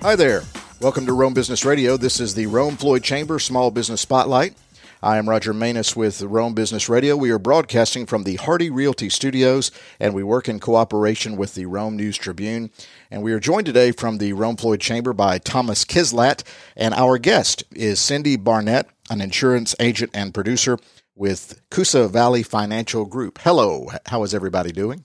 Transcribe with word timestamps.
Hi 0.00 0.14
there. 0.14 0.44
Welcome 0.80 1.06
to 1.06 1.12
Rome 1.12 1.34
Business 1.34 1.64
Radio. 1.64 1.96
This 1.96 2.20
is 2.20 2.32
the 2.32 2.46
Rome 2.46 2.76
Floyd 2.76 3.02
Chamber 3.02 3.40
Small 3.40 3.72
Business 3.72 4.00
Spotlight. 4.00 4.54
I 5.02 5.16
am 5.16 5.28
Roger 5.28 5.52
Manus 5.52 5.96
with 5.96 6.22
Rome 6.22 6.54
Business 6.54 6.88
Radio. 6.88 7.16
We 7.16 7.32
are 7.32 7.38
broadcasting 7.40 8.06
from 8.06 8.22
the 8.22 8.36
Hardy 8.36 8.70
Realty 8.70 9.08
Studios, 9.08 9.72
and 9.98 10.14
we 10.14 10.22
work 10.22 10.48
in 10.48 10.60
cooperation 10.60 11.36
with 11.36 11.56
the 11.56 11.66
Rome 11.66 11.96
News 11.96 12.16
Tribune. 12.16 12.70
And 13.10 13.24
we 13.24 13.32
are 13.32 13.40
joined 13.40 13.66
today 13.66 13.90
from 13.90 14.18
the 14.18 14.34
Rome 14.34 14.56
Floyd 14.56 14.80
Chamber 14.80 15.12
by 15.12 15.38
Thomas 15.38 15.84
Kislat, 15.84 16.44
and 16.76 16.94
our 16.94 17.18
guest 17.18 17.64
is 17.72 17.98
Cindy 17.98 18.36
Barnett, 18.36 18.88
an 19.10 19.20
insurance 19.20 19.74
agent 19.80 20.12
and 20.14 20.32
producer 20.32 20.78
with 21.16 21.60
Coosa 21.72 22.06
Valley 22.06 22.44
Financial 22.44 23.04
Group. 23.04 23.40
Hello, 23.42 23.88
how 24.06 24.22
is 24.22 24.32
everybody 24.32 24.70
doing? 24.70 25.04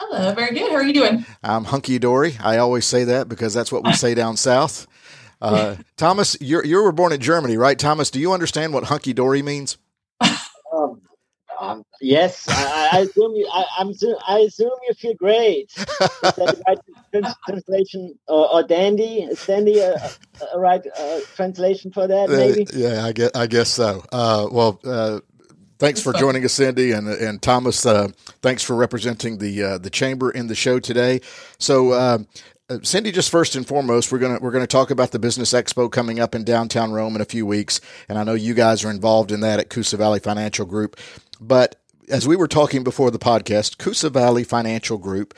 Hello, 0.00 0.34
very 0.34 0.54
good. 0.54 0.70
How 0.70 0.76
are 0.76 0.82
you 0.82 0.92
doing? 0.92 1.24
I'm 1.42 1.64
hunky 1.64 1.98
dory. 1.98 2.36
I 2.40 2.58
always 2.58 2.84
say 2.84 3.04
that 3.04 3.28
because 3.28 3.54
that's 3.54 3.70
what 3.70 3.84
we 3.84 3.92
say 3.94 4.14
down 4.14 4.36
south. 4.36 4.86
Uh, 5.40 5.76
Thomas, 5.96 6.36
you 6.40 6.62
you 6.64 6.82
were 6.82 6.92
born 6.92 7.12
in 7.12 7.20
Germany, 7.20 7.56
right? 7.56 7.78
Thomas, 7.78 8.10
do 8.10 8.18
you 8.18 8.32
understand 8.32 8.72
what 8.72 8.84
hunky 8.84 9.12
dory 9.12 9.42
means? 9.42 9.76
Um, 10.72 11.02
um, 11.60 11.84
yes, 12.00 12.48
I, 12.48 12.88
I 12.92 12.98
assume 13.00 13.34
you. 13.34 13.48
I, 13.52 13.64
am 13.80 13.92
I 14.26 14.38
assume 14.40 14.70
you 14.88 14.94
feel 14.94 15.14
great. 15.14 15.70
Is 15.76 15.86
that 15.86 16.62
right 16.66 16.78
trans- 17.12 17.34
translation 17.46 18.18
or, 18.26 18.52
or, 18.52 18.62
dandy? 18.62 19.22
Is 19.22 19.46
dandy 19.46 19.78
a, 19.78 19.94
a 20.52 20.58
right 20.58 20.82
uh, 20.98 21.20
translation 21.36 21.92
for 21.92 22.06
that? 22.06 22.28
Uh, 22.28 22.32
maybe. 22.32 22.66
Uh, 22.66 22.70
yeah, 22.74 23.04
I 23.04 23.12
guess 23.12 23.30
I 23.34 23.46
guess 23.46 23.70
so. 23.70 24.04
Uh, 24.10 24.48
well, 24.50 24.80
uh, 24.84 25.20
thanks 25.84 26.00
for 26.00 26.12
joining 26.18 26.44
us, 26.44 26.54
Cindy, 26.54 26.92
and 26.92 27.08
and 27.08 27.42
Thomas. 27.42 27.84
Uh, 27.84 28.08
thanks 28.40 28.62
for 28.62 28.74
representing 28.74 29.38
the 29.38 29.62
uh, 29.62 29.78
the 29.78 29.90
chamber 29.90 30.30
in 30.30 30.46
the 30.46 30.54
show 30.54 30.80
today. 30.80 31.20
So. 31.58 31.92
Uh, 31.92 32.18
uh, 32.70 32.78
Cindy, 32.82 33.12
just 33.12 33.30
first 33.30 33.56
and 33.56 33.68
foremost, 33.68 34.10
we're 34.10 34.18
gonna 34.18 34.38
we're 34.40 34.50
gonna 34.50 34.66
talk 34.66 34.90
about 34.90 35.10
the 35.10 35.18
business 35.18 35.52
expo 35.52 35.92
coming 35.92 36.18
up 36.18 36.34
in 36.34 36.44
downtown 36.44 36.92
Rome 36.92 37.14
in 37.14 37.20
a 37.20 37.26
few 37.26 37.44
weeks, 37.44 37.78
and 38.08 38.16
I 38.16 38.24
know 38.24 38.32
you 38.32 38.54
guys 38.54 38.82
are 38.86 38.90
involved 38.90 39.32
in 39.32 39.40
that 39.40 39.60
at 39.60 39.68
Coosa 39.68 39.98
Valley 39.98 40.18
Financial 40.18 40.64
Group. 40.64 40.98
But 41.38 41.76
as 42.08 42.26
we 42.26 42.36
were 42.36 42.48
talking 42.48 42.82
before 42.82 43.10
the 43.10 43.18
podcast, 43.18 43.76
Coosa 43.76 44.08
Valley 44.08 44.44
Financial 44.44 44.96
Group 44.96 45.34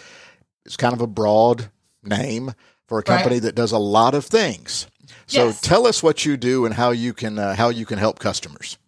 is 0.66 0.77
kind 0.77 0.94
of 0.94 1.00
a 1.00 1.08
broad 1.08 1.69
name 2.05 2.53
for 2.86 3.00
a 3.00 3.03
company 3.03 3.36
right. 3.36 3.42
that 3.42 3.56
does 3.56 3.72
a 3.72 3.78
lot 3.78 4.14
of 4.14 4.25
things. 4.25 4.86
So 5.27 5.47
yes. 5.47 5.60
tell 5.60 5.88
us 5.88 6.05
what 6.05 6.25
you 6.25 6.36
do 6.36 6.64
and 6.64 6.75
how 6.75 6.92
you 6.92 7.12
can 7.12 7.41
uh, 7.41 7.56
how 7.56 7.70
you 7.70 7.86
can 7.86 7.98
help 7.98 8.20
customers. 8.20 8.78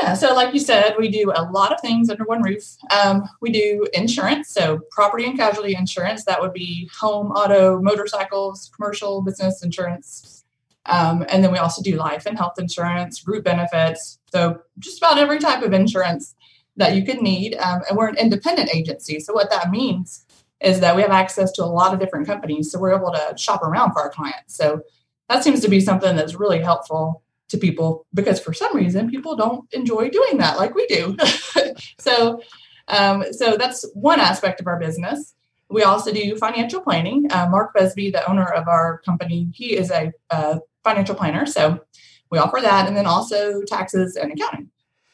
Yeah, 0.00 0.14
so 0.14 0.34
like 0.34 0.54
you 0.54 0.60
said, 0.60 0.94
we 0.98 1.08
do 1.08 1.32
a 1.34 1.50
lot 1.50 1.72
of 1.72 1.80
things 1.80 2.08
under 2.08 2.24
one 2.24 2.42
roof. 2.42 2.62
Um, 2.90 3.28
we 3.40 3.50
do 3.50 3.86
insurance, 3.92 4.48
so 4.50 4.80
property 4.90 5.24
and 5.24 5.36
casualty 5.36 5.74
insurance. 5.74 6.24
That 6.24 6.40
would 6.40 6.52
be 6.52 6.88
home, 6.98 7.32
auto, 7.32 7.80
motorcycles, 7.80 8.70
commercial, 8.74 9.22
business 9.22 9.62
insurance. 9.62 10.44
Um, 10.86 11.24
and 11.28 11.44
then 11.44 11.52
we 11.52 11.58
also 11.58 11.82
do 11.82 11.96
life 11.96 12.26
and 12.26 12.38
health 12.38 12.58
insurance, 12.58 13.20
group 13.22 13.44
benefits. 13.44 14.18
So 14.32 14.60
just 14.78 14.98
about 14.98 15.18
every 15.18 15.38
type 15.38 15.62
of 15.62 15.72
insurance 15.72 16.34
that 16.76 16.96
you 16.96 17.04
could 17.04 17.20
need. 17.20 17.56
Um, 17.56 17.82
and 17.88 17.96
we're 17.96 18.08
an 18.08 18.16
independent 18.16 18.74
agency. 18.74 19.20
So 19.20 19.32
what 19.32 19.50
that 19.50 19.70
means 19.70 20.24
is 20.60 20.80
that 20.80 20.96
we 20.96 21.02
have 21.02 21.10
access 21.10 21.52
to 21.52 21.64
a 21.64 21.66
lot 21.66 21.92
of 21.92 22.00
different 22.00 22.26
companies. 22.26 22.70
So 22.70 22.78
we're 22.78 22.96
able 22.96 23.12
to 23.12 23.34
shop 23.36 23.62
around 23.62 23.92
for 23.92 24.00
our 24.00 24.10
clients. 24.10 24.56
So 24.56 24.80
that 25.28 25.44
seems 25.44 25.60
to 25.60 25.68
be 25.68 25.80
something 25.80 26.16
that's 26.16 26.34
really 26.34 26.60
helpful 26.60 27.22
to 27.52 27.58
people 27.58 28.06
because 28.12 28.40
for 28.40 28.52
some 28.52 28.76
reason 28.76 29.08
people 29.08 29.36
don't 29.36 29.72
enjoy 29.72 30.10
doing 30.10 30.38
that 30.38 30.58
like 30.58 30.74
we 30.74 30.86
do. 30.86 31.16
so, 31.98 32.42
um, 32.88 33.24
so 33.30 33.56
that's 33.56 33.88
one 33.94 34.20
aspect 34.20 34.60
of 34.60 34.66
our 34.66 34.78
business. 34.78 35.34
We 35.70 35.84
also 35.84 36.12
do 36.12 36.36
financial 36.36 36.80
planning. 36.80 37.32
Uh, 37.32 37.48
Mark 37.48 37.72
Busby, 37.72 38.10
the 38.10 38.28
owner 38.28 38.44
of 38.44 38.68
our 38.68 38.98
company, 38.98 39.48
he 39.54 39.76
is 39.76 39.90
a 39.90 40.12
financial 40.84 41.14
planner. 41.14 41.46
So 41.46 41.80
we 42.30 42.38
offer 42.38 42.60
that, 42.60 42.88
and 42.88 42.96
then 42.96 43.06
also 43.06 43.62
taxes 43.62 44.16
and 44.16 44.32
accounting. 44.32 44.70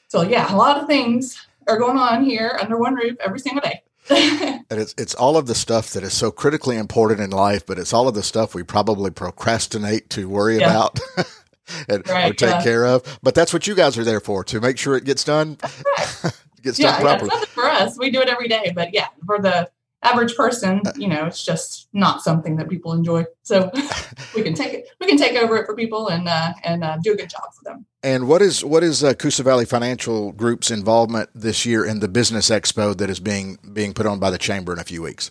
So 0.08 0.22
yeah, 0.22 0.52
a 0.52 0.56
lot 0.56 0.80
of 0.80 0.86
things 0.86 1.46
are 1.68 1.78
going 1.78 1.98
on 1.98 2.24
here 2.24 2.58
under 2.60 2.78
one 2.78 2.94
roof 2.94 3.16
every 3.20 3.40
single 3.40 3.60
day. 3.60 3.82
and 4.10 4.64
it's 4.70 4.94
it's 4.96 5.14
all 5.14 5.36
of 5.36 5.46
the 5.46 5.54
stuff 5.54 5.90
that 5.90 6.02
is 6.02 6.14
so 6.14 6.30
critically 6.30 6.78
important 6.78 7.20
in 7.20 7.30
life, 7.30 7.66
but 7.66 7.78
it's 7.78 7.92
all 7.92 8.08
of 8.08 8.14
the 8.14 8.22
stuff 8.22 8.54
we 8.54 8.62
probably 8.62 9.10
procrastinate 9.10 10.08
to 10.10 10.28
worry 10.28 10.58
yeah. 10.58 10.70
about. 10.70 10.98
and 11.88 12.08
right, 12.08 12.30
or 12.30 12.34
take 12.34 12.50
yeah. 12.50 12.62
care 12.62 12.86
of. 12.86 13.18
But 13.22 13.34
that's 13.34 13.52
what 13.52 13.66
you 13.66 13.74
guys 13.74 13.98
are 13.98 14.04
there 14.04 14.20
for 14.20 14.44
to 14.44 14.60
make 14.60 14.78
sure 14.78 14.96
it 14.96 15.04
gets 15.04 15.24
done. 15.24 15.56
gets 16.62 16.78
yeah, 16.78 16.92
done 16.92 17.00
properly. 17.00 17.30
Yeah, 17.32 17.44
for 17.46 17.64
us, 17.64 17.98
we 17.98 18.10
do 18.10 18.20
it 18.20 18.28
every 18.28 18.48
day. 18.48 18.72
But 18.74 18.92
yeah, 18.92 19.08
for 19.26 19.40
the 19.40 19.70
average 20.02 20.36
person, 20.36 20.80
uh, 20.86 20.92
you 20.96 21.08
know, 21.08 21.26
it's 21.26 21.44
just 21.44 21.88
not 21.92 22.22
something 22.22 22.56
that 22.56 22.68
people 22.68 22.92
enjoy. 22.92 23.24
So 23.42 23.70
we 24.34 24.42
can 24.42 24.54
take 24.54 24.74
it, 24.74 24.88
we 25.00 25.06
can 25.06 25.16
take 25.16 25.36
over 25.36 25.56
it 25.56 25.66
for 25.66 25.74
people 25.74 26.08
and 26.08 26.28
uh, 26.28 26.52
and 26.64 26.84
uh, 26.84 26.98
do 27.02 27.12
a 27.12 27.16
good 27.16 27.30
job 27.30 27.52
for 27.54 27.64
them. 27.64 27.86
And 28.02 28.28
what 28.28 28.42
is 28.42 28.64
what 28.64 28.82
is 28.82 29.02
uh, 29.02 29.14
Coosa 29.14 29.42
Valley 29.42 29.64
Financial 29.64 30.32
Group's 30.32 30.70
involvement 30.70 31.30
this 31.34 31.66
year 31.66 31.84
in 31.84 32.00
the 32.00 32.08
Business 32.08 32.50
Expo 32.50 32.96
that 32.96 33.10
is 33.10 33.20
being 33.20 33.58
being 33.72 33.92
put 33.92 34.06
on 34.06 34.18
by 34.18 34.30
the 34.30 34.38
chamber 34.38 34.72
in 34.72 34.78
a 34.78 34.84
few 34.84 35.02
weeks? 35.02 35.30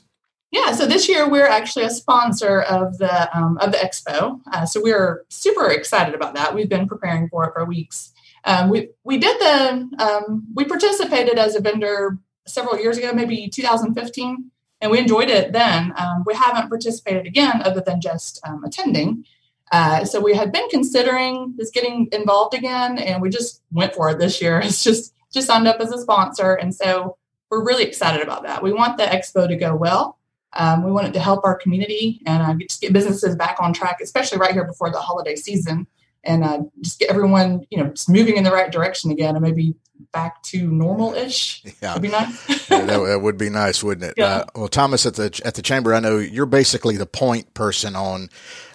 Yeah, 0.51 0.71
so 0.71 0.85
this 0.85 1.09
year 1.09 1.29
we're 1.29 1.47
actually 1.47 1.85
a 1.85 1.89
sponsor 1.89 2.61
of 2.61 2.97
the 2.99 3.37
um, 3.37 3.57
of 3.57 3.73
the 3.73 3.77
expo, 3.77 4.39
uh, 4.53 4.65
so 4.65 4.81
we're 4.81 5.25
super 5.29 5.69
excited 5.69 6.15
about 6.15 6.35
that. 6.35 6.55
We've 6.55 6.69
been 6.69 6.87
preparing 6.87 7.27
for 7.27 7.45
it 7.45 7.53
for 7.53 7.65
weeks. 7.65 8.13
Um, 8.45 8.69
we 8.69 8.89
we 9.03 9.17
did 9.17 9.37
the 9.41 9.89
um, 9.99 10.47
we 10.55 10.63
participated 10.63 11.37
as 11.37 11.55
a 11.55 11.61
vendor 11.61 12.17
several 12.45 12.79
years 12.79 12.97
ago, 12.97 13.11
maybe 13.11 13.49
2015, 13.49 14.51
and 14.79 14.91
we 14.91 14.99
enjoyed 14.99 15.29
it 15.29 15.51
then. 15.51 15.93
Um, 15.97 16.23
we 16.25 16.33
haven't 16.33 16.69
participated 16.69 17.27
again, 17.27 17.61
other 17.63 17.81
than 17.81 17.99
just 17.99 18.39
um, 18.47 18.63
attending. 18.63 19.25
Uh, 19.73 20.05
so 20.05 20.21
we 20.21 20.33
had 20.33 20.53
been 20.53 20.69
considering 20.69 21.55
just 21.57 21.73
getting 21.73 22.07
involved 22.13 22.53
again, 22.53 22.97
and 22.99 23.21
we 23.21 23.29
just 23.29 23.63
went 23.71 23.93
for 23.93 24.09
it 24.11 24.19
this 24.19 24.41
year. 24.41 24.61
It's 24.63 24.81
just 24.81 25.13
just 25.33 25.47
signed 25.47 25.67
up 25.67 25.81
as 25.81 25.91
a 25.91 25.99
sponsor, 25.99 26.53
and 26.53 26.73
so 26.73 27.17
we're 27.51 27.65
really 27.65 27.83
excited 27.83 28.21
about 28.21 28.43
that. 28.43 28.63
We 28.63 28.71
want 28.71 28.97
the 28.97 29.03
expo 29.03 29.45
to 29.45 29.57
go 29.57 29.75
well. 29.75 30.16
Um, 30.57 30.83
we 30.83 30.91
wanted 30.91 31.13
to 31.13 31.19
help 31.19 31.45
our 31.45 31.55
community 31.55 32.19
and 32.25 32.41
uh, 32.41 32.53
just 32.67 32.81
get 32.81 32.91
businesses 32.91 33.35
back 33.35 33.57
on 33.59 33.73
track, 33.73 33.99
especially 34.01 34.39
right 34.39 34.53
here 34.53 34.65
before 34.65 34.89
the 34.89 34.99
holiday 34.99 35.35
season, 35.35 35.85
and 36.23 36.43
uh, 36.43 36.63
just 36.81 36.99
get 36.99 37.11
everyone, 37.11 37.65
you 37.69 37.77
know, 37.77 37.89
just 37.91 38.09
moving 38.09 38.37
in 38.37 38.43
the 38.43 38.51
right 38.51 38.71
direction 38.71 39.11
again, 39.11 39.35
and 39.35 39.43
maybe 39.43 39.75
back 40.11 40.41
to 40.41 40.67
normal-ish. 40.71 41.63
Yeah, 41.79 41.93
would 41.93 42.01
be 42.01 42.09
nice. 42.09 42.49
yeah, 42.71 42.85
that, 42.85 42.99
that, 42.99 43.21
would 43.21 43.37
be 43.37 43.51
nice, 43.51 43.83
wouldn't 43.83 44.09
it? 44.09 44.15
Yeah. 44.17 44.25
Uh, 44.25 44.45
well, 44.55 44.67
Thomas, 44.67 45.05
at 45.05 45.13
the 45.13 45.39
at 45.45 45.53
the 45.53 45.61
chamber, 45.61 45.93
I 45.93 45.99
know 45.99 46.17
you're 46.17 46.47
basically 46.47 46.97
the 46.97 47.05
point 47.05 47.53
person 47.53 47.95
on 47.95 48.29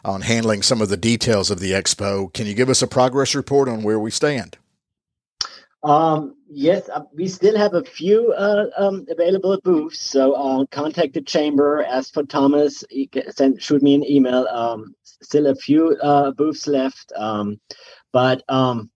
on 0.04 0.20
handling 0.20 0.62
some 0.62 0.80
of 0.80 0.88
the 0.88 0.96
details 0.96 1.50
of 1.50 1.58
the 1.58 1.72
expo. 1.72 2.32
Can 2.32 2.46
you 2.46 2.54
give 2.54 2.68
us 2.68 2.80
a 2.80 2.86
progress 2.86 3.34
report 3.34 3.68
on 3.68 3.82
where 3.82 3.98
we 3.98 4.12
stand? 4.12 4.56
Um, 5.82 6.36
yes, 6.52 6.88
uh, 6.88 7.02
we 7.14 7.28
still 7.28 7.56
have 7.56 7.74
a 7.74 7.84
few 7.84 8.32
uh, 8.32 8.66
um, 8.76 9.06
available 9.08 9.58
booths. 9.62 10.00
So 10.00 10.34
uh, 10.34 10.66
contact 10.70 11.14
the 11.14 11.22
chamber. 11.22 11.82
Ask 11.82 12.12
for 12.12 12.24
Thomas. 12.24 12.84
Send 13.30 13.62
shoot 13.62 13.82
me 13.82 13.94
an 13.94 14.04
email. 14.04 14.46
Um, 14.48 14.94
still 15.04 15.46
a 15.46 15.54
few 15.54 15.96
uh, 16.02 16.32
booths 16.32 16.66
left, 16.66 17.12
um, 17.16 17.60
but 18.12 18.42
um, 18.48 18.90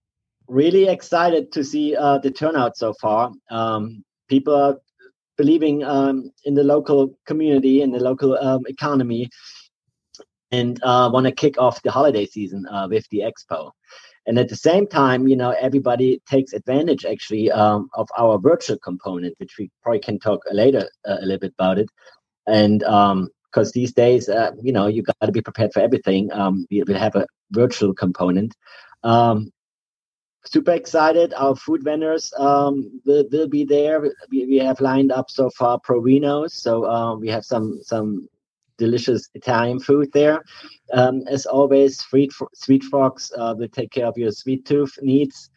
really 0.49 0.89
excited 0.89 1.53
to 1.53 1.65
see 1.65 1.97
uh, 1.97 2.19
the 2.19 2.31
turnout 2.31 2.77
so 2.77 2.95
far. 3.01 3.33
Um, 3.51 4.05
people 4.29 4.55
are 4.55 4.79
believing 5.37 5.85
um, 5.85 6.31
in 6.45 6.55
the 6.55 6.65
local 6.65 7.19
community 7.27 7.83
and 7.83 7.95
the 7.95 8.01
local 8.01 8.37
um, 8.39 8.63
economy, 8.67 9.29
and 10.51 10.83
uh, 10.83 11.11
want 11.13 11.27
to 11.27 11.33
kick 11.33 11.59
off 11.59 11.83
the 11.83 11.91
holiday 11.91 12.27
season 12.27 12.67
uh, 12.67 12.87
with 12.89 13.07
the 13.11 13.21
expo 13.21 13.73
and 14.27 14.39
at 14.39 14.49
the 14.49 14.57
same 14.57 14.87
time 14.87 15.29
you 15.29 15.37
know 15.37 15.55
everybody 15.61 16.21
takes 16.29 16.53
advantage 16.53 17.05
actually 17.05 17.51
um, 17.51 17.89
of 17.95 18.09
our 18.19 18.39
virtual 18.39 18.79
component 18.79 19.35
which 19.39 19.57
we 19.59 19.71
probably 19.83 20.01
can 20.01 20.19
talk 20.19 20.43
later 20.51 20.89
uh, 21.07 21.17
a 21.21 21.23
little 21.23 21.39
bit 21.39 21.55
about 21.59 21.79
it. 21.79 21.89
And 22.47 22.81
because 22.81 23.69
um, 23.69 23.73
these 23.75 23.93
days 23.93 24.29
uh, 24.29 24.53
you 24.61 24.73
know 24.73 24.87
you 24.87 25.03
got 25.03 25.17
to 25.23 25.33
be 25.33 25.43
prepared 25.43 25.73
for 25.73 25.81
everything. 25.81 26.33
Um, 26.33 26.67
we, 26.71 26.83
we 26.83 26.95
have 26.95 27.17
a 27.17 27.27
virtual 27.51 27.95
component. 27.95 28.55
Um, 29.03 29.51
super 30.45 30.73
excited. 30.73 31.35
Our 31.35 31.57
food 31.57 31.83
vendors 31.83 32.33
um, 32.39 33.01
will, 33.05 33.25
will 33.31 33.49
be 33.49 33.65
there. 33.65 34.01
We, 34.31 34.47
we 34.47 34.57
have 34.59 34.81
lined 34.81 35.13
up 35.13 35.31
so 35.31 35.51
far 35.51 35.81
Provino's 35.81 36.55
so 36.55 36.87
um, 36.87 37.21
we 37.21 37.29
have 37.29 37.45
some 37.45 37.81
some 37.83 38.29
delicious 38.79 39.29
Italian 39.35 39.81
food 39.81 40.11
there. 40.13 40.43
Um, 40.93 41.23
as 41.29 41.47
always, 41.47 41.99
Sweet, 41.99 42.33
Sweet 42.55 42.85
Fox 42.85 43.33
uh, 43.37 43.55
will 43.57 43.69
take 43.69 43.91
care 43.91 44.07
of 44.07 44.17
your 44.17 44.33
sweet 44.33 44.65
tooth 44.65 44.99
needs. 45.03 45.51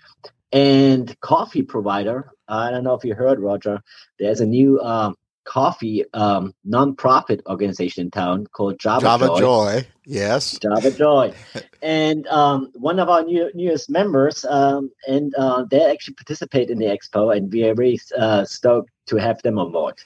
And 0.52 1.20
coffee 1.22 1.62
provider, 1.62 2.32
I 2.48 2.72
don't 2.72 2.84
know 2.84 2.96
if 2.96 3.04
you 3.04 3.14
heard, 3.14 3.40
Roger, 3.40 3.82
there's 4.18 4.42
a 4.42 4.46
new 4.46 4.80
um, 4.82 5.16
coffee 5.50 6.06
um, 6.14 6.54
non-profit 6.64 7.42
organization 7.48 8.06
in 8.06 8.12
town 8.12 8.46
called 8.48 8.80
Java, 8.80 9.02
Java 9.02 9.28
Joy. 9.28 9.40
Joy. 9.40 9.88
Yes, 10.06 10.58
Java 10.60 10.92
Joy, 10.92 11.34
and 11.82 12.26
um, 12.28 12.72
one 12.76 13.00
of 13.00 13.10
our 13.10 13.24
new, 13.24 13.52
newest 13.54 13.90
members, 13.90 14.46
um, 14.46 14.92
and 15.08 15.34
uh, 15.36 15.66
they 15.70 15.92
actually 15.92 16.16
participate 16.16 16.70
in 16.70 16.78
the 16.78 16.86
expo, 16.86 17.36
and 17.36 17.52
we 17.52 17.64
are 17.64 17.76
very 17.76 18.00
uh, 18.18 18.46
stoked 18.46 18.92
to 19.08 19.18
have 19.18 19.42
them 19.42 19.58
on 19.58 19.72
board. 19.72 20.00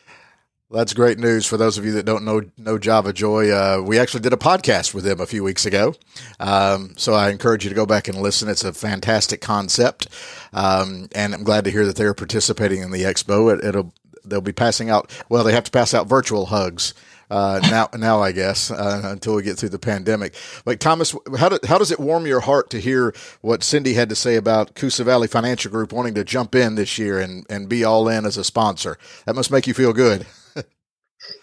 That's 0.73 0.93
great 0.93 1.19
news 1.19 1.45
for 1.45 1.57
those 1.57 1.77
of 1.77 1.85
you 1.85 1.93
that 1.93 2.05
don't 2.05 2.25
know 2.25 2.41
know 2.57 2.77
Java 2.77 3.13
Joy. 3.13 3.51
Uh, 3.51 3.81
we 3.85 3.99
actually 3.99 4.21
did 4.21 4.33
a 4.33 4.37
podcast 4.37 4.93
with 4.93 5.03
them 5.03 5.21
a 5.21 5.25
few 5.25 5.43
weeks 5.43 5.65
ago, 5.65 5.95
um, 6.39 6.93
so 6.97 7.13
I 7.13 7.29
encourage 7.29 7.63
you 7.63 7.69
to 7.69 7.75
go 7.75 7.85
back 7.85 8.07
and 8.07 8.17
listen. 8.17 8.49
It's 8.49 8.63
a 8.63 8.73
fantastic 8.73 9.41
concept, 9.41 10.07
um, 10.51 11.07
and 11.13 11.33
I'm 11.33 11.43
glad 11.43 11.63
to 11.65 11.71
hear 11.71 11.85
that 11.85 11.95
they're 11.95 12.13
participating 12.13 12.81
in 12.81 12.91
the 12.91 13.03
expo. 13.03 13.53
It, 13.53 13.63
it'll 13.63 13.93
they'll 14.25 14.41
be 14.41 14.53
passing 14.53 14.89
out. 14.89 15.11
Well, 15.29 15.43
they 15.43 15.53
have 15.53 15.65
to 15.65 15.71
pass 15.71 15.93
out 15.93 16.07
virtual 16.07 16.47
hugs 16.47 16.93
uh, 17.29 17.59
now, 17.63 17.89
now 17.97 18.21
I 18.21 18.31
guess 18.31 18.69
uh, 18.69 19.01
until 19.05 19.35
we 19.35 19.43
get 19.43 19.57
through 19.57 19.69
the 19.69 19.79
pandemic. 19.79 20.35
Like 20.65 20.79
Thomas, 20.79 21.15
how 21.37 21.49
do, 21.49 21.59
how 21.67 21.77
does 21.77 21.91
it 21.91 21.99
warm 21.99 22.27
your 22.27 22.41
heart 22.41 22.69
to 22.71 22.79
hear 22.79 23.13
what 23.41 23.63
Cindy 23.63 23.93
had 23.93 24.09
to 24.09 24.15
say 24.15 24.35
about 24.35 24.75
Coosa 24.75 25.03
Valley 25.03 25.27
Financial 25.27 25.71
Group 25.71 25.91
wanting 25.93 26.13
to 26.15 26.23
jump 26.23 26.53
in 26.53 26.75
this 26.75 26.97
year 26.97 27.19
and, 27.19 27.45
and 27.49 27.67
be 27.67 27.83
all 27.83 28.07
in 28.07 28.25
as 28.25 28.37
a 28.37 28.43
sponsor? 28.43 28.97
That 29.25 29.35
must 29.35 29.51
make 29.51 29.65
you 29.65 29.73
feel 29.73 29.93
good. 29.93 30.27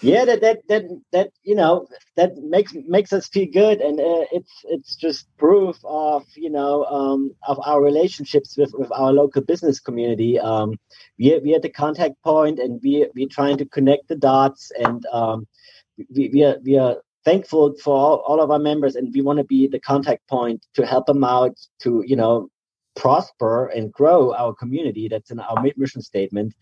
Yeah, 0.01 0.25
that 0.25 0.41
that 0.41 0.59
that 0.69 0.85
that 1.13 1.31
you 1.43 1.55
know 1.55 1.87
that 2.17 2.37
makes 2.37 2.75
makes 2.87 3.13
us 3.13 3.29
feel 3.29 3.49
good, 3.53 3.81
and 3.81 3.99
uh, 3.99 4.25
it's 4.33 4.53
it's 4.65 4.97
just 4.97 5.27
proof 5.39 5.77
of 5.85 6.25
you 6.37 6.51
know 6.51 6.85
um, 6.85 7.35
of 7.47 7.59
our 7.65 7.83
relationships 7.83 8.57
with 8.57 8.73
with 8.75 8.91
our 8.93 9.13
local 9.13 9.43
business 9.43 9.81
community. 9.81 10.39
Um, 10.39 10.79
we 11.19 11.39
we 11.43 11.55
at 11.55 11.63
the 11.63 11.71
contact 11.71 12.15
point, 12.23 12.59
and 12.59 12.81
we 12.83 13.09
we're 13.15 13.29
trying 13.29 13.59
to 13.59 13.67
connect 13.67 14.09
the 14.09 14.17
dots 14.17 14.71
and. 14.79 15.05
Um, 15.07 15.47
we, 16.09 16.31
we 16.33 16.45
are 16.45 16.57
we 16.65 16.79
are 16.79 16.97
thankful 17.25 17.75
for 17.83 17.95
all, 17.95 18.17
all 18.27 18.41
of 18.41 18.51
our 18.51 18.59
members 18.59 18.97
and 18.97 19.13
we 19.15 19.21
want 19.21 19.39
to 19.39 19.45
be 19.45 19.69
the 19.69 19.81
contact 19.81 20.27
point 20.29 20.65
to 20.75 20.87
help 20.87 21.07
them 21.07 21.23
out 21.25 21.55
to 21.81 22.03
you 22.07 22.17
know 22.17 22.49
prosper 22.97 23.67
and 23.67 23.93
grow 23.93 24.35
our 24.35 24.55
community 24.55 25.09
that's 25.09 25.31
in 25.31 25.39
our 25.39 25.63
mission 25.77 26.03
statement 26.03 26.55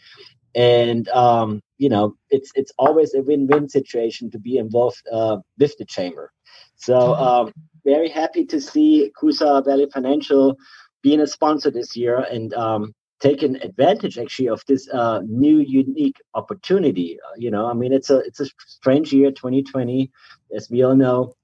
and 0.55 1.09
um, 1.09 1.63
you 1.79 1.89
know 1.89 2.15
it's 2.31 2.51
it's 2.55 2.73
always 2.79 3.15
a 3.15 3.23
win-win 3.23 3.69
situation 3.69 4.31
to 4.31 4.39
be 4.39 4.59
involved 4.59 5.03
uh, 5.13 5.39
with 5.59 5.77
the 5.79 5.85
chamber. 5.85 6.33
So 6.77 7.15
um, 7.15 7.53
very 7.85 8.09
happy 8.09 8.45
to 8.47 8.61
see 8.61 9.11
Coosa 9.19 9.63
Valley 9.65 9.89
Financial 9.93 10.57
being 11.03 11.21
a 11.21 11.27
sponsor 11.27 11.71
this 11.71 11.97
year 11.97 12.19
and 12.19 12.53
um, 12.55 12.93
taken 13.21 13.57
advantage 13.63 14.19
actually 14.19 14.49
of 14.49 14.63
this 14.69 14.89
uh, 14.91 15.21
new 15.25 15.59
unique 15.59 16.17
opportunity. 16.35 17.19
Uh, 17.25 17.35
you 17.37 17.51
know 17.51 17.67
i 17.67 17.73
mean 17.73 17.93
it's 17.93 18.11
a 18.11 18.19
it's 18.19 18.41
a 18.41 18.47
strange 18.67 19.13
year 19.13 19.31
2020 19.31 20.11
as 20.55 20.69
we 20.71 20.83
all 20.83 20.97
know. 20.97 21.35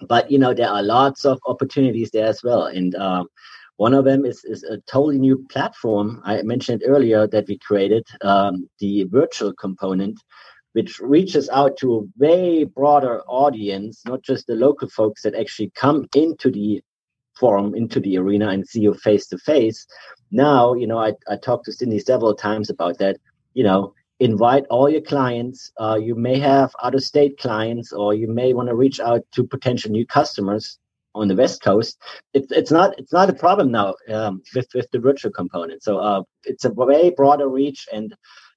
But 0.00 0.30
you 0.30 0.38
know 0.38 0.54
there 0.54 0.70
are 0.70 0.82
lots 0.82 1.24
of 1.24 1.40
opportunities 1.46 2.10
there 2.10 2.26
as 2.26 2.42
well. 2.42 2.66
And 2.66 2.94
um, 2.94 3.28
one 3.78 3.94
of 3.94 4.04
them 4.04 4.26
is, 4.26 4.44
is 4.44 4.62
a 4.64 4.78
totally 4.92 5.18
new 5.18 5.44
platform 5.50 6.20
i 6.24 6.42
mentioned 6.42 6.82
earlier 6.86 7.26
that 7.26 7.46
we 7.48 7.58
created 7.58 8.06
um, 8.22 8.68
the 8.80 9.04
virtual 9.04 9.52
component 9.54 10.18
which 10.72 11.00
reaches 11.00 11.48
out 11.48 11.76
to 11.76 11.96
a 11.96 12.22
way 12.22 12.64
broader 12.64 13.22
audience 13.26 14.02
not 14.04 14.22
just 14.22 14.46
the 14.46 14.54
local 14.54 14.88
folks 14.88 15.22
that 15.22 15.34
actually 15.34 15.70
come 15.74 16.06
into 16.14 16.50
the 16.50 16.82
forum 17.38 17.74
into 17.74 18.00
the 18.00 18.18
arena 18.18 18.48
and 18.48 18.66
see 18.66 18.80
you 18.80 18.94
face 18.94 19.26
to 19.28 19.38
face. 19.38 19.86
Now, 20.30 20.74
you 20.74 20.86
know, 20.86 20.98
I, 20.98 21.12
I 21.28 21.36
talked 21.36 21.66
to 21.66 21.72
Cindy 21.72 21.98
several 21.98 22.34
times 22.34 22.70
about 22.70 22.98
that. 22.98 23.16
You 23.54 23.64
know, 23.64 23.94
invite 24.20 24.64
all 24.70 24.88
your 24.88 25.00
clients. 25.00 25.72
Uh, 25.80 25.98
you 26.00 26.14
may 26.14 26.38
have 26.38 26.74
out 26.82 26.94
of 26.94 27.02
state 27.02 27.38
clients, 27.38 27.92
or 27.92 28.14
you 28.14 28.28
may 28.28 28.52
want 28.52 28.68
to 28.68 28.74
reach 28.74 29.00
out 29.00 29.22
to 29.32 29.44
potential 29.44 29.90
new 29.90 30.06
customers 30.06 30.78
on 31.14 31.28
the 31.28 31.36
West 31.36 31.62
Coast. 31.62 32.00
It's 32.34 32.50
it's 32.52 32.70
not 32.70 32.98
it's 32.98 33.12
not 33.12 33.30
a 33.30 33.34
problem 33.34 33.70
now 33.70 33.94
um, 34.08 34.42
with 34.54 34.68
with 34.74 34.90
the 34.92 34.98
virtual 34.98 35.32
component. 35.32 35.82
So 35.82 35.98
uh, 35.98 36.22
it's 36.44 36.64
a 36.64 36.70
way 36.70 37.10
broader 37.10 37.48
reach, 37.48 37.86
and 37.92 38.14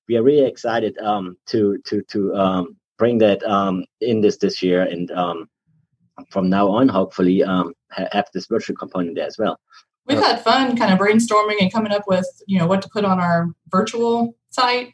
we 0.07 0.17
are 0.17 0.23
really 0.23 0.45
excited 0.45 0.97
um, 0.99 1.37
to 1.47 1.77
to 1.85 2.01
to 2.03 2.35
um, 2.35 2.77
bring 2.97 3.17
that 3.19 3.43
um, 3.43 3.85
in 3.99 4.21
this 4.21 4.37
this 4.37 4.61
year 4.61 4.81
and 4.81 5.11
um, 5.11 5.47
from 6.29 6.49
now 6.49 6.67
on, 6.69 6.87
hopefully, 6.87 7.43
um, 7.43 7.73
have 7.89 8.27
this 8.33 8.47
virtual 8.47 8.75
component 8.75 9.15
there 9.15 9.27
as 9.27 9.37
well. 9.37 9.59
We've 10.07 10.19
had 10.19 10.41
fun 10.41 10.75
kind 10.77 10.91
of 10.91 10.99
brainstorming 10.99 11.61
and 11.61 11.71
coming 11.71 11.91
up 11.91 12.03
with, 12.07 12.27
you 12.47 12.59
know, 12.59 12.67
what 12.67 12.81
to 12.81 12.89
put 12.89 13.05
on 13.05 13.19
our 13.19 13.47
virtual 13.69 14.35
site. 14.49 14.93